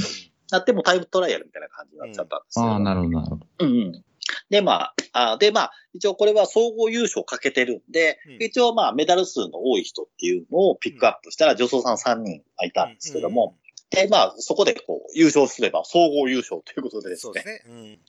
[0.51, 3.47] やってもタイムトライアルみたいな感じになっちゃったんですけどもああ、なるほど、なるほど。
[3.59, 4.03] うんうん。
[4.49, 13.57] で、まあ、あで、まあ、一応これは総合優勝かけてるんで、うん一応まあ、メダル数の多い人っていうのをピックアップしたら、女装さん3人いたんですけども、
[13.89, 17.31] で、まあ、そこでこう、優勝すれば総合優勝ということでですね。
[17.31, 17.61] そうですね。
[17.67, 17.99] うん。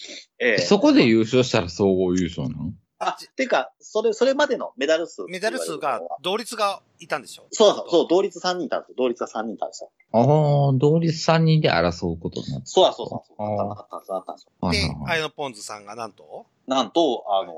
[0.40, 2.72] ええそこで優勝したら総合優勝なの？
[3.00, 5.22] あ、てか、それ、それまでのメダル数。
[5.28, 7.46] メダル数が、同率がいたんでしょ？
[7.52, 8.94] そうそう、そう、同率3人いたんですよ。
[8.98, 9.90] 同率が3人いたんですよ。
[10.12, 12.66] ああ、同率3人で争うことになった。
[12.66, 13.62] そうだ、そうだ、そうだ。
[13.64, 14.52] あったあったあったんですよ。
[14.62, 16.46] ではいはい、はいアイノポンズさんがなんと？
[16.66, 17.54] なんと、あの、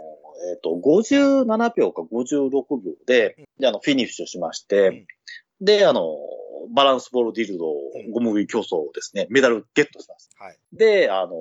[0.53, 5.07] えっ、と、57秒か56秒で、で、あの、フィニッシュしまして、
[5.61, 6.16] で、あの、
[6.72, 10.45] バランスボールディルドうんゴム食い競争をですね、メダルゲットしました。
[10.45, 10.59] はい。
[10.72, 11.32] で、あの、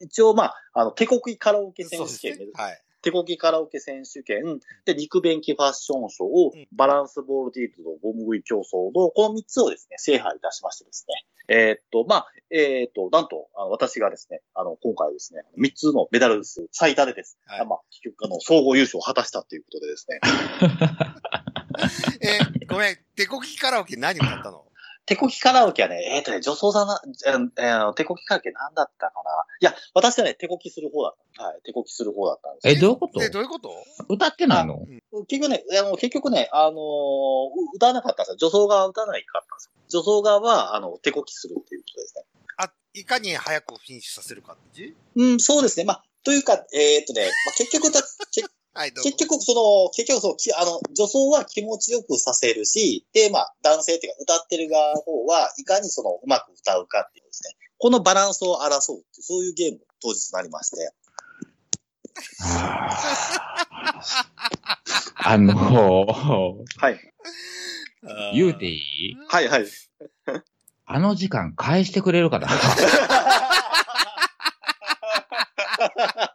[0.00, 2.52] 一応、まあ、あの、手こきカラオケ選そうです手権、ね。
[2.54, 2.82] はい。
[3.04, 6.66] 手こきカラオケ選手権、で、肉便器ファッションショー、うん。
[6.72, 17.66] バランスボールディルドゴム食い競争の、この3つをですね、制覇いたしましてですね、えーっと、まあ、えーっと、なんと、あの私がですね、あの、今回ですね、3つのメダル数最多でですね、はい。
[17.66, 20.20] まあ、結局、あの、総合優勝を果たしたということでですね、
[22.22, 24.64] えーごめん、手こきカラオケ何歌ったの？
[25.06, 29.30] 手こきカラオケはね、えーっとね、女装さんな、えーえー手こきカラオケ何だったかな。
[29.60, 31.44] いや、私はね、手こきする方だった。
[31.44, 33.20] はい、手こきする方だったんですえ、どういうこと？
[33.20, 33.70] で、どういうこと？
[34.08, 34.86] 歌ってないの？
[35.28, 36.76] 結局ね、あの、結局ね、あのー
[37.74, 38.36] 歌わなかったんですよ。
[38.38, 40.00] 女装側は歌わないかったんですよ。
[40.00, 42.22] 女装側は、あの、手こきするっていうことですね。
[42.56, 44.96] あ、いかに早くフィニッシュさせるかっていう？
[45.16, 45.84] うん、そうですね。
[45.84, 48.00] まあ、というか、えーっとね、まあ、結局だ、
[48.32, 48.42] け
[48.74, 57.56] はい、結局、その、結局、その、きあの、女装は気持ちよくさせるし、で、まあ、男性っていうか、歌ってる側の方は、いかにその、うまく歌うかっていうですね。
[57.78, 60.92] このバランスを争うっていう、そういうゲーム当日になりまして。
[65.16, 65.54] あの、
[66.78, 67.00] はい。
[68.34, 68.76] 言うてい
[69.12, 69.16] い？
[69.28, 69.66] はいはい。
[70.86, 72.48] あの時間返してくれるかな？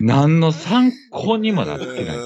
[0.00, 2.16] 何の参考にもなってない。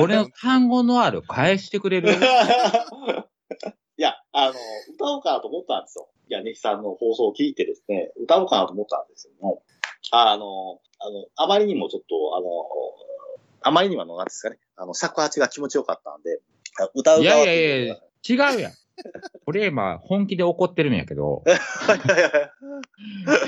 [0.00, 2.10] 俺の単語のある返してくれる
[3.96, 4.54] いや、あの、
[4.94, 6.08] 歌おうかなと思ったんですよ。
[6.28, 9.62] いや、ネヒさんの放送を聞いてですね、歌おうかなと思ったんですけども、
[10.12, 12.46] あの、あの、あまりにもちょっと、あの、
[13.62, 16.40] あまりにもなんですかね、あの、尺八が気持ちよかったんで、
[16.94, 17.96] 歌ういやいやいや、
[18.28, 18.72] 違うやん。
[19.46, 21.54] 俺今本気で怒ってるんやけど、は
[21.94, 22.50] いはいはい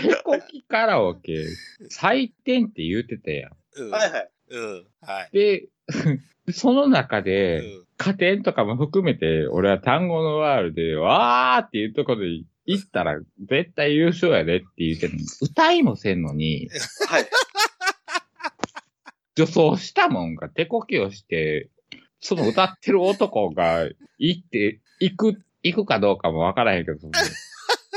[0.02, 1.46] 手こきカラオケ、
[1.90, 3.52] 採点って言うてたやん。
[3.76, 3.90] うん。
[3.90, 4.30] はいはい。
[4.50, 4.86] うん。
[5.00, 5.30] はい。
[5.32, 5.68] で、
[6.52, 7.86] その中うで、ん。
[7.96, 12.26] 加点とかも含めて、俺は単語のワールで、わーっていうところで
[12.66, 16.68] 行ったら、絶対優勝やでって言ってるのに歌いもせんのに、
[17.08, 17.26] はい。
[19.36, 21.70] 女装したもんが手こきをして、
[22.20, 23.88] その歌ってる男が
[24.18, 26.98] 行って、行く、行くかどうかもわからへんけど、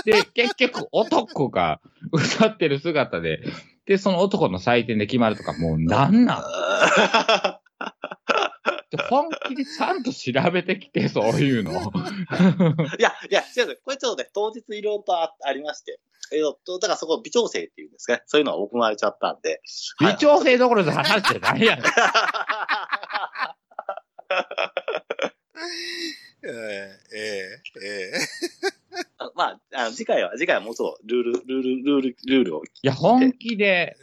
[0.06, 1.80] で、 結局男が
[2.12, 3.42] 歌ってる姿で、
[3.86, 6.44] で、その男の採点で決まるとか、もうなんなん？
[9.10, 11.72] 本気でちゃんと調べてきて、そういうの。
[12.98, 16.00] いや、いや、違うんですこれちょっとね、当日いろいろとあありまして、
[16.32, 19.62] えーと、だからそこ微調整っていうんですかね、そういうのが行われちゃったんで。
[20.00, 21.82] 微調整どころで話してないやん。
[26.48, 27.22] ええ
[27.84, 28.12] ええ
[29.36, 31.24] まあ、あの次回は、次回はもうちょっとルー。
[31.24, 31.46] ル、ルー。
[31.48, 32.02] ル、ルー。
[32.02, 32.44] ル、ルー。
[32.46, 32.64] ルを。
[32.64, 33.98] いや、本気で、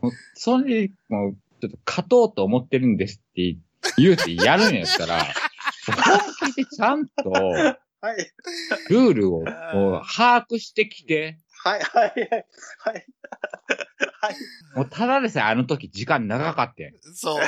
[0.00, 3.56] もうそれ、もう、ちょっと勝とうと思ってるんですって
[3.98, 5.24] 言うてやるんやったら、
[5.86, 8.32] 本気でちゃんと、はい。
[8.90, 9.14] ルー。
[9.14, 12.14] ルをこう把握してきて、はい、はい、はい。
[12.20, 13.06] はい。
[14.20, 14.36] はい。
[14.76, 16.92] もうただでさえあの時時間長かったやん。
[17.14, 17.44] そう。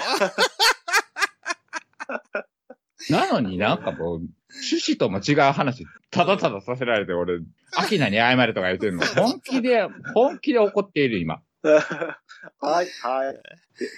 [3.11, 7.41] なのになんかもう、趣旨とも違う話、ただたださせられて、俺、
[7.77, 9.05] アキナに謝れとか言ってるの。
[9.15, 11.41] 本気で、本気で怒っている今。
[12.61, 13.41] はい、はい。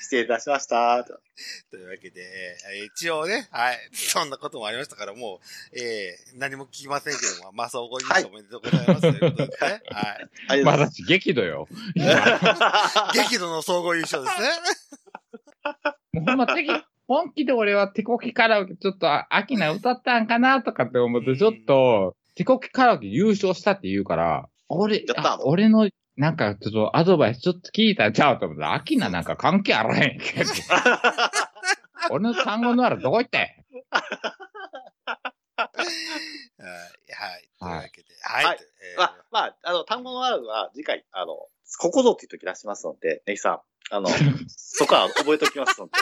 [0.01, 1.05] 失礼いたしました。
[1.71, 5.41] というわけで、えー一応ね、はい、そんなこともありましたから、も
[5.73, 9.01] う、えー何も聞きませんけども、まあ、総合優勝おめでとうございます。
[9.01, 9.83] ということでね、 はい。
[9.91, 10.79] ありがとうございます。
[10.79, 11.69] まだし激怒よ。
[11.95, 14.49] 今激怒の総合優勝ですね。
[16.15, 16.71] もうほんま敵、
[17.09, 25.05] 本気で俺は手こきカラオケちょっとあアキナ歌ったんかなとかって思って、ちょっと手こきカラオケ優勝したって言うから、俺、
[25.45, 30.51] 俺のなんかちょっとアドバイスちょっと聞いたんちゃうと思ったら、アキナなんか関係あらへんけど。
[32.11, 33.49] 俺の単語のあるどこ行ったんや？
[35.59, 36.89] はい。
[37.17, 37.49] はい。
[37.59, 38.45] というわけで、はい。
[38.45, 38.59] はい
[38.95, 41.35] えーあ、まあ、あの、単語のあるは次回、あの、
[41.79, 44.09] ここぞっていう時出しますので、ネギさん、あの、
[44.49, 45.93] そこは覚えておきますので。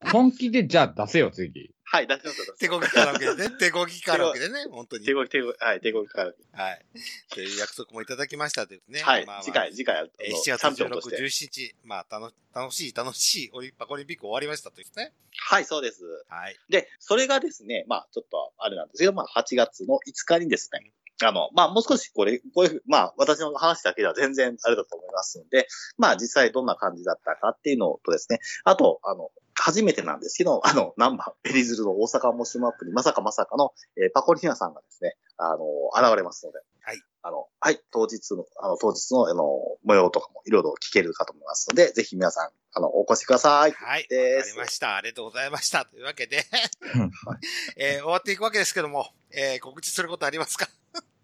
[0.00, 1.70] 本気でじゃあ出せよ、次。
[1.88, 2.54] はい、出しますよ。
[2.58, 5.14] 手こき カラオケでね、手こきカラオケでね、本当に手。
[5.14, 6.32] こぎ、手こぎ、はい、手こぎから。
[6.52, 6.84] はい。
[7.30, 9.00] という約束もいただきましたというね。
[9.00, 11.16] はいまあまあ、次回、次回、えー7チャ月16、ンピオンとして。
[11.16, 11.28] 17
[11.68, 15.14] 日、まあ、楽楽しい、楽しいオリパコリンピック終わりましたというね。
[15.48, 16.02] はい、そうです。
[16.28, 16.56] はい。
[16.68, 20.92] で、それがですね、まあ、ちょっと、あれなんですけど、まあ、8月の5日にですね、
[21.22, 35.58] あの、まあ、もう少しこれ、こういう、まあ、私の話だけでは全然あれだと思いますので、まあ、実際どんな感じだったかっていうのとですね、あと、あの、初めてなんですけど、 あの、ナンバー、ベリズルの大阪モッシュマップにまさかまさかの、えーパコリヒナさんがですね、あの、
[35.94, 37.02] 現れますので、はい。
[37.22, 39.42] あの、はい、当日の、あの、当日の、あの、
[39.82, 43.72] 模様とかもいろいろ聞けるかと思いますので、ぜひ皆さん、あの、お越しください。
[43.72, 44.06] はい。
[44.36, 44.96] わかりました。
[44.96, 45.84] ありがとうございました。
[45.84, 46.44] というわけで、
[47.76, 50.68] えー終わっていくわけですけども、えー告知することありますか？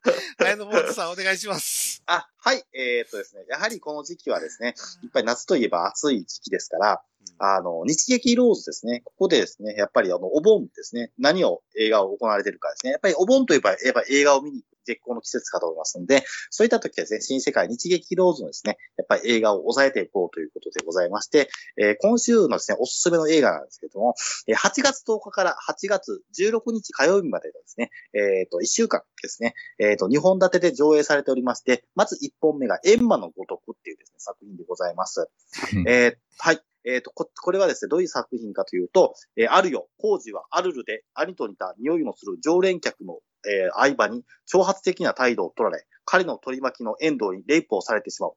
[0.39, 2.03] 綾野ボートさんお願いします。
[2.07, 2.65] あ、はい。
[2.73, 3.45] えーっとですね。
[3.49, 7.03] やはりこの時期はですね、いっぱい夏といえば暑い時期ですから、
[7.39, 9.03] あの、日劇ローズですね。
[9.05, 11.13] ここでですね、やっぱりあの、お盆ですね。
[11.19, 12.93] 何を映画を行われているかですね。
[12.93, 24.15] やっぱりお盆といえば、やっぱり映画を見に行く絶好の季節かと思いますので、そういった時はですね、新世界日劇ローズのですね、やっぱり映画を抑えていこうということでございまして、えー今週のですね、おすすめの映画なんですけども、
[24.47, 35.29] えー8月10日から8月16日火曜日までのですね、えーっと、1週間ですね、えっ、と、2本立てで上映されておりまして、まず1本目が、エンマのごとくっていうですね、作品でございます。
[35.75, 36.72] うんえーはい。
[36.85, 48.33] えっ、とこ、これはですね、どういう作品かというと、えーあるよ、工事はアルルで、兄と似た匂いのする常連客の、えー相場に挑発的な態度を取られ、彼の取り巻きの遠藤にレイプをされてしまう。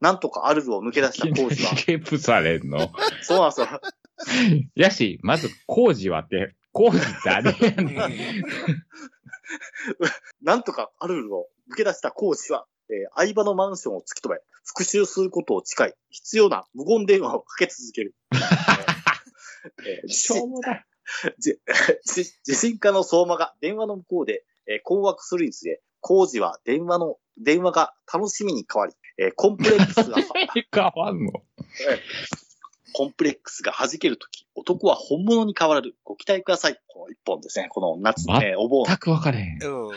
[0.00, 2.90] なんとかアルルを抜け出した工事は、ケープされんの？
[3.22, 3.66] そうなんですよ。
[4.74, 8.44] やし、まず、工事はって、工事誰やねん。
[10.42, 18.14] なんとかアルルを抜け出したコーチは、えー相場のマンションを突き止め、復讐することを誓い、必要な無言電話をかけ続ける。
[19.86, 20.84] えーしょうもない。
[21.38, 21.58] じ
[22.04, 30.16] じ地震家の相馬が電話の向こうで、えー困惑するにつれ、工事は電話の、電話が楽しみに変わり、えーコンプレックスが、
[30.72, 31.32] 変わんの？
[32.92, 35.96] コンプレックスが弾けるとき、男は本物に変わる。
[36.04, 36.78] ご期待ください。
[36.88, 37.68] この一本ですね。
[37.70, 38.84] この夏、まえーお盆。
[38.86, 39.62] 全く分かれへん。
[39.62, 39.88] うん。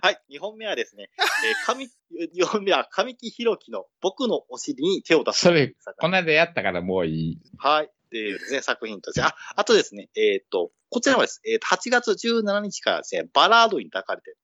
[0.00, 0.20] はい。
[0.28, 1.88] 二本目はですね、えー、神、
[2.32, 5.40] 二本目は神木弘樹の僕のお尻に手を出す。
[5.40, 7.38] それ、この間やったからもういい。
[7.58, 7.86] はい。
[7.86, 9.22] っていうですね、作品として。
[9.22, 11.40] あ、あとですね、えっ、と、こちらはです。
[11.44, 14.38] えっ、と、8月17日からですね、バラードに抱かれてる。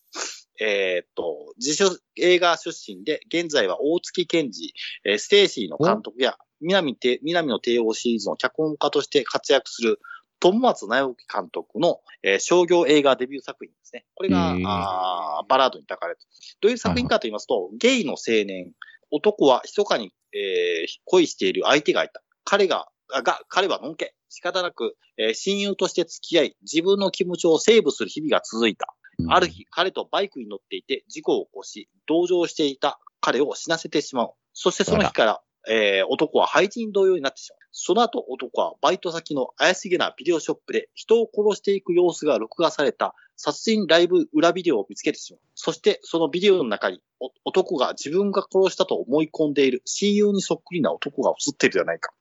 [0.62, 4.72] えっ、と、自主映画出身で、現在は大月健二、
[5.04, 9.98] えーステーシーの監督や、南て、南の帝王シリーズの脚本家として活躍する、
[10.38, 14.04] 友松直樹監督の、えー商業映画デビュー作品ですね。
[14.14, 16.28] これが、あーバラードに抱かれてる。
[16.60, 18.72] どういう作品かと言いますと、ゲイの青年、
[19.10, 22.22] 男は密かに、えー恋している相手がいた。
[22.44, 24.14] 彼が、あが、彼はのんけ。
[24.28, 28.94] 仕方なく、えー親友として付き合い、自分の気持ちをセーブする日々が続いた。
[29.28, 34.32] ある日、彼とバイクに乗っていて事故を起こし、同乗していた彼を死なせてしまう。
[34.52, 37.58] そしてその日から、えー男は廃人同様になってしまう。
[37.70, 45.40] その後、男はバイト先の怪しげなビデオショップで人を殺していく様子が録画された殺人ライブ裏ビデオを見つけてしまう。
[45.54, 52.12] そして、そのビデオの中に、お男が自分が殺したと思い込んでいる親友にそっくりな男が映っているじゃないか。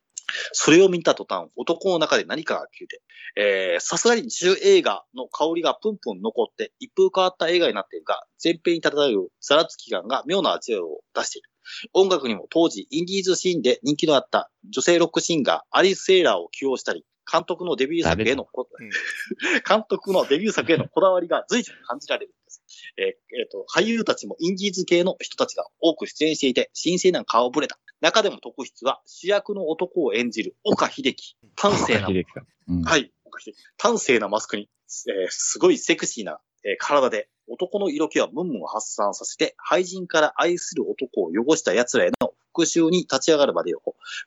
[0.52, 3.02] それを見た途端、男の中で何かが消えて、
[3.36, 11.50] えーさすがに自主映画の香りがプンプン残って、一風変わった映画になっているが、前編に漂うザラつき感が妙な味を出している。
[11.94, 18.90] 音楽にも当時、インディーズシーンで人気のあった女性ロックシンガー、アリス・セイラーを起用したり、監督のデビュー作へのこ、うん
[19.68, 22.64] 監督のデビュー作へのこだわりが随所に感じられるんです。
[22.98, 27.78] えーえーと、俳優たちもインディーズ系の人たちが多く出演していて、新鮮な顔ぶれだ。
[28.02, 31.36] 中でも特筆は、主役の男を演じる岡秀樹。
[31.56, 32.08] 端正な
[32.68, 33.12] うんはい。
[33.78, 34.70] 端正なマスクに、
[35.10, 43.82] えーすごいセクシーな、えー体で、男の色気はムンムンを発散させて、廃人から愛する男を汚した奴らへの復讐に立ち上がるまでを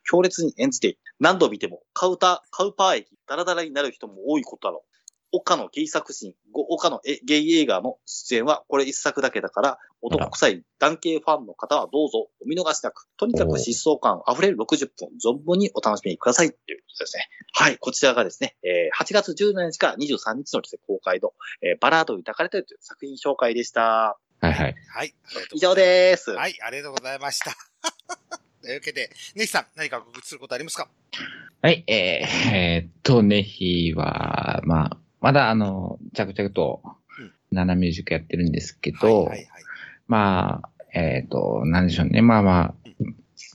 [0.05, 0.99] 強烈に演じて。
[1.21, 4.94] 何度見てもカウター、カウパー駅、ダラダラになる人も多いことだろう。
[5.37, 17.29] 岡のゲイ作品、ご岡のえゲイ映画の出演はこれ一作だけだから、男臭い男系ファンの方はどうぞお見逃しなく、とにかく疾走感溢れる60分、存分にお楽しみくださいということですね。
[17.55, 21.33] はい、こちらがですね、えー8月17日から23日のですね公開の、
[21.63, 24.19] えーバラードに抱かれているという作品紹介でした。
[24.41, 24.75] はいはい。
[24.89, 25.15] はい。
[25.55, 26.31] 以上です。
[26.31, 27.57] はい、ありがとうございました。
[28.63, 30.89] というわけで、ネヒさん、何か告知することありますか？
[31.63, 36.83] はい、えー、えーっと、ネヒは、まあ、まだあの、着々と
[37.19, 39.47] うん、ナナミュージックやってるんですけど、はいはいはい。
[40.07, 42.21] まあ、えっ、と、なんでしょうね。
[42.21, 42.75] まあまあ、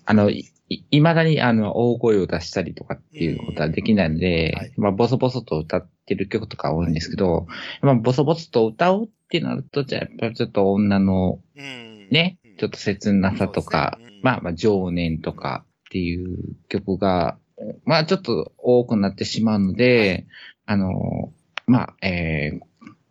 [0.06, 7.46] あの、い、い未だにあの、大声を出したりとかっていうことはできないので、はいまあ、ボソボソと歌ってる曲とか多いんですけど、
[7.84, 12.10] まあ、ボソボソと歌うってなると、じゃあ、やっぱりちょっと女のうん。
[12.10, 17.38] ねうん、ちょっと切なさとか、ねうんまあまあ、情念とかっていう曲が、
[17.86, 20.26] まあ、ちょっと多くなってしまうので、
[20.66, 21.29] あの、
[21.70, 22.60] まあ、えー、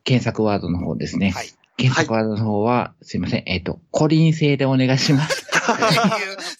[0.05, 1.31] 検索ワードの方ですね。
[1.31, 1.49] はい。
[1.77, 3.45] 検索ワードの方は、すいません。
[3.47, 5.47] えっ、と、コリン製でお願いします。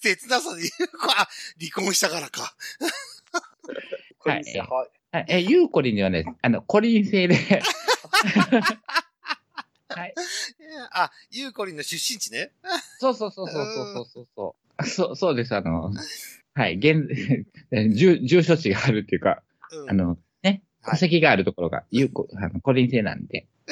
[0.01, 1.29] 切なさで言うか、あ
[1.59, 2.55] 離婚したからか。
[4.19, 4.91] これですよはい。
[5.11, 7.37] あえ、ユーコリンではね、あの、コリン製で。
[9.89, 10.15] はい。
[10.93, 12.53] あ、ゆうこりんの出身地ね。
[12.99, 14.87] そうそうそうそうそうそうそう。
[14.87, 15.57] そう、そうです。
[15.57, 15.93] あの、
[16.55, 16.77] はい。
[16.77, 17.09] 現、
[17.73, 19.43] 住、住所地があるっていうか、
[19.73, 20.21] うんあの、ね、
[20.85, 23.47] 戸はい籍があるところが、ユーコ、あの、コリン製なんで。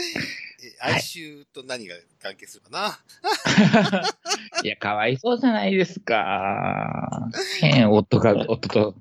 [0.63, 2.99] え哀愁と何が関係するかな？
[4.63, 7.31] いや、かわいそうじゃないですか。
[7.61, 8.95] 変、夫が、夫と、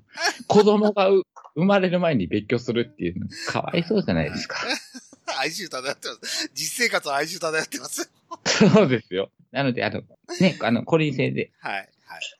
[0.46, 1.22] 子供がう
[1.54, 4.58] 生まれる前に別居するっていうの、かわいそうじゃないですか。
[5.40, 6.50] 哀愁漂ってます。
[6.54, 8.10] 実生活は哀愁漂ってます。
[8.44, 9.30] そうですよ。
[9.50, 10.02] なので、あの、
[10.40, 11.72] ね、あの、コリン製で、はい。
[11.72, 11.86] はい。
[11.86, 11.88] わ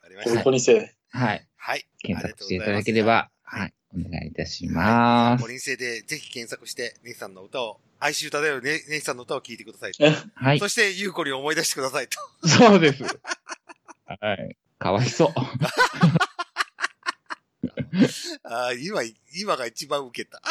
[0.02, 0.44] かりまこした。
[0.44, 1.86] こにせ、はい、はい。
[2.02, 5.49] 検索していただければ、はい、お願いいたします五。
[5.49, 10.05] 輪制でぜひ検索して、ネヒさんの歌を、哀愁漂うねネヒさんの歌を聴いてくださいと。
[10.34, 12.18] はいそ、して、ゆうこりんを思い出してくださいと。
[12.49, 13.03] そうです。
[13.03, 14.57] はい。
[14.78, 15.28] かわいそう。
[18.44, 19.01] あー今、
[19.34, 20.42] 今が一番受けた。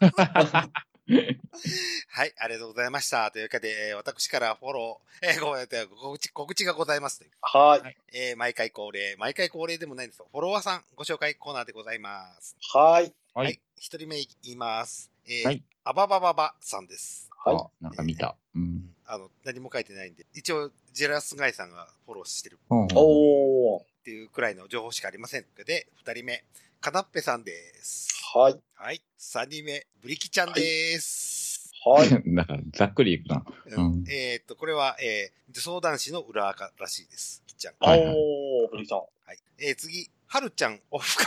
[2.08, 3.30] はい、ありがとうございました。
[3.30, 7.24] というわけで、えー私からフォロー、えーごめんなさい、告知、告知がございます。
[7.40, 7.96] はい。
[8.12, 10.28] えー毎回恒例、毎回恒例でもないんですよ。
[10.32, 12.56] フォロワーさんご紹介コーナーでございます。
[12.72, 13.14] はい。
[13.34, 13.60] ははいい。
[13.76, 15.10] 一人目いきます。
[15.26, 17.30] えーはいあばばばばさんです。
[17.44, 17.56] はい。
[17.56, 18.36] あ、なんか見た。
[18.56, 18.92] うん。
[19.04, 23.82] あの、何も書いてないんで、一応、ジェラスガイさんがフォローしてるうんおー。
[23.82, 26.44] っていうくらいの情報しかありませんので、二人目、
[26.80, 27.52] かなっぺさんで
[27.84, 28.08] す。
[28.34, 28.60] はい。
[28.74, 29.02] はい。
[29.16, 31.70] 三人目、ブリキちゃんです。
[31.84, 32.10] はい。
[32.26, 33.44] なんか、ざっくりいくな。
[33.66, 37.42] うんうんえーっと、これは、えー、相談師の裏垢らしいです。
[37.46, 37.74] きっちゃん。
[37.78, 38.98] はいはいおー、ブリキさん。
[38.98, 39.38] はい。
[39.58, 41.24] えー、次、はるちゃん、オフか、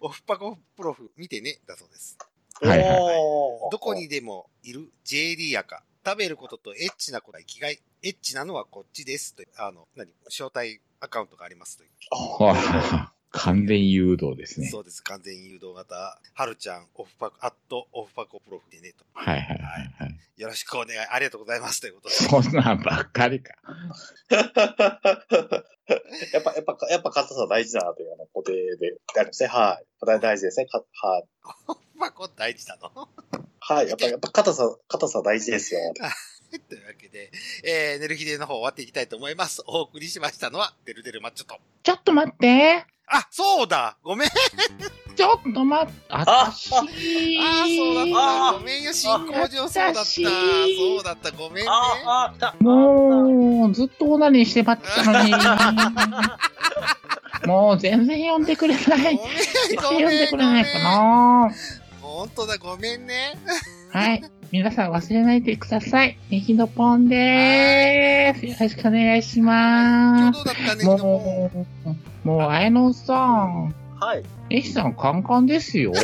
[0.00, 2.16] オフパコプロフ、見てね、だそうです。
[2.62, 5.82] はいはいおーどこにでもいる JD 赤。
[6.06, 7.80] 食べることとエッチなことが生きがい。
[8.02, 9.34] エッチなのはこっちです。
[9.34, 11.90] という、あの、何招待アカウントがありますという。
[12.12, 14.68] あわあ完全誘導ですね。
[14.68, 15.02] そうです。
[15.02, 16.18] 完全誘導型。
[16.34, 19.04] はるちゃん、オフパコ、アット、オフパコプロフでね、と。
[19.12, 20.16] はいはいはいはい。
[20.36, 21.80] よろしくお願い、ありがとうございます。
[21.80, 22.14] ということで。
[22.14, 23.54] そんなんばっかりか。
[26.32, 29.48] やっぱ、やっぱ、やっぱ硬さ大事だなというあの固定でありますね。
[29.48, 29.86] はい。
[30.04, 30.66] 大大事ですね。
[30.66, 31.24] かはい。
[31.68, 33.08] オフパコ大事なの
[33.60, 33.88] はい。
[33.88, 35.80] やっぱ、やっぱ硬さ、硬さ大事ですよ。
[36.68, 37.30] というわけで、
[37.64, 39.62] えー、寝る日での方終わっていきたいと思います。
[39.66, 41.58] お送りしましたのは、デルデルマッチョと。
[41.82, 42.95] ちょっと待って。
[43.06, 44.28] あ、そうだごめん
[45.16, 45.92] ちょっと待って。
[46.10, 48.48] あたしあー、そうだった。
[48.48, 50.04] あごめんよ、進行上そうだった。
[50.04, 50.24] 私
[50.76, 51.30] そうだった。
[51.30, 51.70] ごめんね。
[52.60, 55.32] もう、ずっとオナニーして待ってたのに。
[57.46, 58.84] もう全然呼んでくれない。
[59.68, 60.78] 全然呼んでくれないか。
[60.80, 61.50] な。
[62.02, 63.38] 本当だ、ごめんね。
[63.92, 64.22] はい。
[64.52, 66.16] 皆さん忘れないでください。
[66.30, 68.46] ネギのポンでーす。
[68.46, 70.38] よろしくお願いし今ます。
[70.40, 70.74] 日どうだった？
[70.76, 71.50] ね、昨日も
[72.24, 73.74] う、もう、あやのさん。
[73.98, 74.22] はい。
[74.50, 75.92] ネギさんカンカンですよ。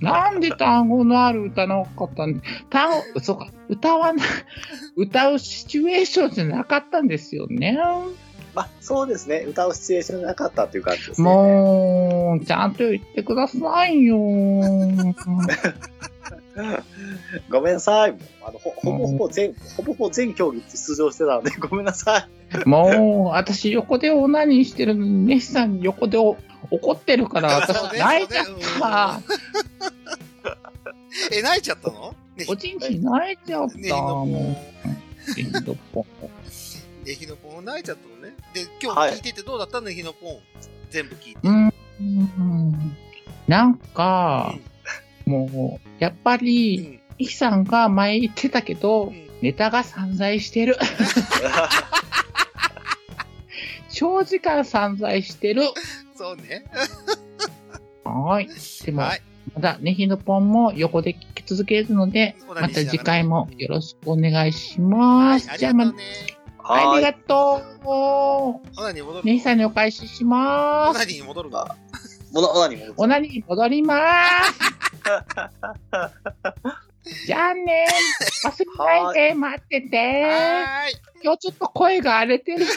[0.00, 4.24] なんで単語のある歌なかったん単語、そうか、歌わな、
[4.96, 7.78] 歌うシチュエーションじゃなかったんですよね。
[8.54, 9.44] まあ、そうですね。
[9.48, 11.24] 歌うシチュエーションなかったっていう感じですね。
[11.24, 14.18] もう、ちゃんと言ってくださいよ。
[17.50, 18.12] ごめんなさい。
[18.12, 22.28] もうあの、ほほぼほぼ全、ほぼほぼ全競技出場してたので、 ごめんなさい。
[22.68, 26.36] もう、私横でオナニーしてるのに、ネシさん横でお
[26.70, 28.46] 怒ってるから、私泣いちゃっ
[28.80, 29.20] た。
[31.30, 32.14] え、泣いちゃったの？
[32.36, 33.78] ねおちんちん泣いちゃった。
[33.78, 34.28] ねもう。
[37.12, 37.64] ネギのポン。
[37.64, 38.34] 泣いちゃったのね。
[38.54, 40.38] で、今はい日聞いててどうだったのねひのぽん。
[40.90, 41.40] 全部聞いて。
[41.42, 41.72] うん。
[43.46, 44.54] なんか、
[45.26, 47.00] もう、やっぱうり、ん。
[47.18, 50.76] イキさんが前言ってたけど、うんネタが散在してる。
[53.90, 55.62] 長時間散在してる。
[56.14, 56.64] そうね。
[58.04, 58.48] はい。
[58.84, 59.22] でも、はい。
[59.54, 65.48] まだネヒのポンも横で聞き続けるので、また次回もよろしくお願いします。
[65.48, 66.04] はい、じゃあ、まがとうね。
[66.64, 67.02] ありはい。
[67.02, 67.88] がとう。
[67.88, 70.96] オナニー戻るネヒさんにお返しします。
[70.96, 71.66] オナニー戻るの
[72.32, 74.52] もの、オナニー戻おなに戻ります。
[77.26, 77.84] じゃあね、
[78.44, 79.96] 忘れないで待ってて。
[79.96, 80.94] はーい。
[81.24, 82.64] 今日ちょっと声が荒れてる。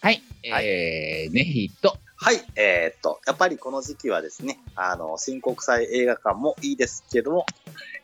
[0.00, 0.22] はい。
[0.44, 2.40] えー、ネヒと、はい。
[2.54, 7.46] えーっと、やっぱりこの時期はですね、あの、新国際映画館もいいですけども、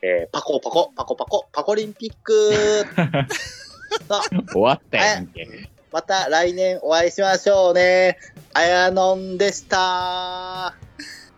[0.01, 2.51] えーパコパコ、パコパコ、パコリンピック
[4.51, 5.69] 終わったやんけ。
[5.93, 8.19] また来年お会いしましょうね。
[8.53, 9.77] あやのんでした。
[9.77, 10.75] は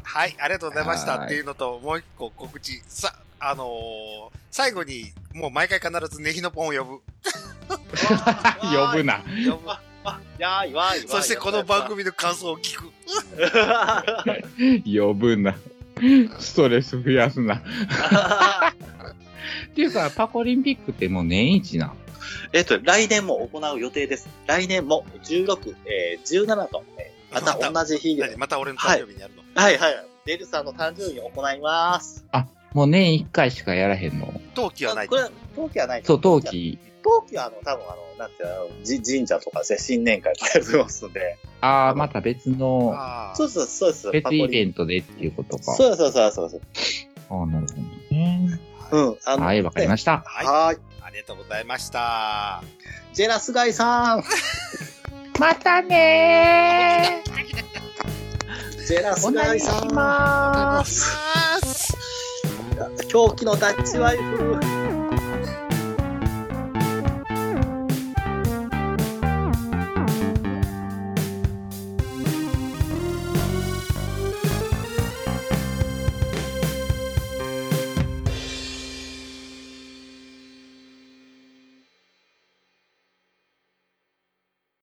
[0.03, 2.81] はい、ありがとうございましたはいっていうのと、もう一個告知。
[2.87, 7.01] さ、あのー最後に、もう毎回必ずネヒのポンを呼ぶ。
[8.59, 9.03] 呼ぶ。
[9.03, 9.19] な。
[9.19, 9.90] 呼ぶ。
[10.45, 11.07] あ、やーいわーい。
[11.07, 12.91] そしてこの番組の感想を聞く。
[14.85, 15.55] 呼ぶな。
[16.39, 17.55] ストレス増やすな。
[17.55, 17.61] っ
[19.75, 21.93] ていうか、パコリンピックってもう年一な。
[22.53, 24.27] えっと、来年も行う予定です。
[24.47, 28.35] 来年も16、えー、17と、えーまた同じ日で、何？
[28.37, 30.05] また俺の誕生日にやるの、はいはい。
[30.25, 32.25] デルさんの誕生日に行います。
[32.73, 34.33] もう年一回しかやらへんの？
[34.53, 35.15] 陶器はないこ。
[35.15, 35.23] れ、
[35.55, 36.41] 冬季はないそう、冬。
[36.41, 36.77] 季。
[37.03, 41.39] 冬季はあの、多分あの、なんていうの、じ神社とかですね、新年会とかやってますので。
[41.59, 42.95] ああ、また別の、
[43.33, 44.11] そうです、そうです。
[44.11, 45.73] 別イベンントでっていうことか。
[45.73, 47.07] そうそうそうです。
[47.31, 47.81] ああ、なるほど
[48.15, 48.59] ね。
[48.91, 49.17] うん。
[49.25, 50.23] あのはい、わかりました。
[50.23, 50.45] はい。
[50.45, 50.77] はい。
[51.01, 52.63] ありがとうございました。
[53.13, 54.23] ジェラスガイさん。
[55.39, 57.23] またね
[58.87, 59.91] ジェラスガイさん。
[59.91, 61.05] まお願いす。
[61.09, 61.15] し
[61.55, 61.97] ます。
[63.07, 64.80] 狂気のダッチワイフ。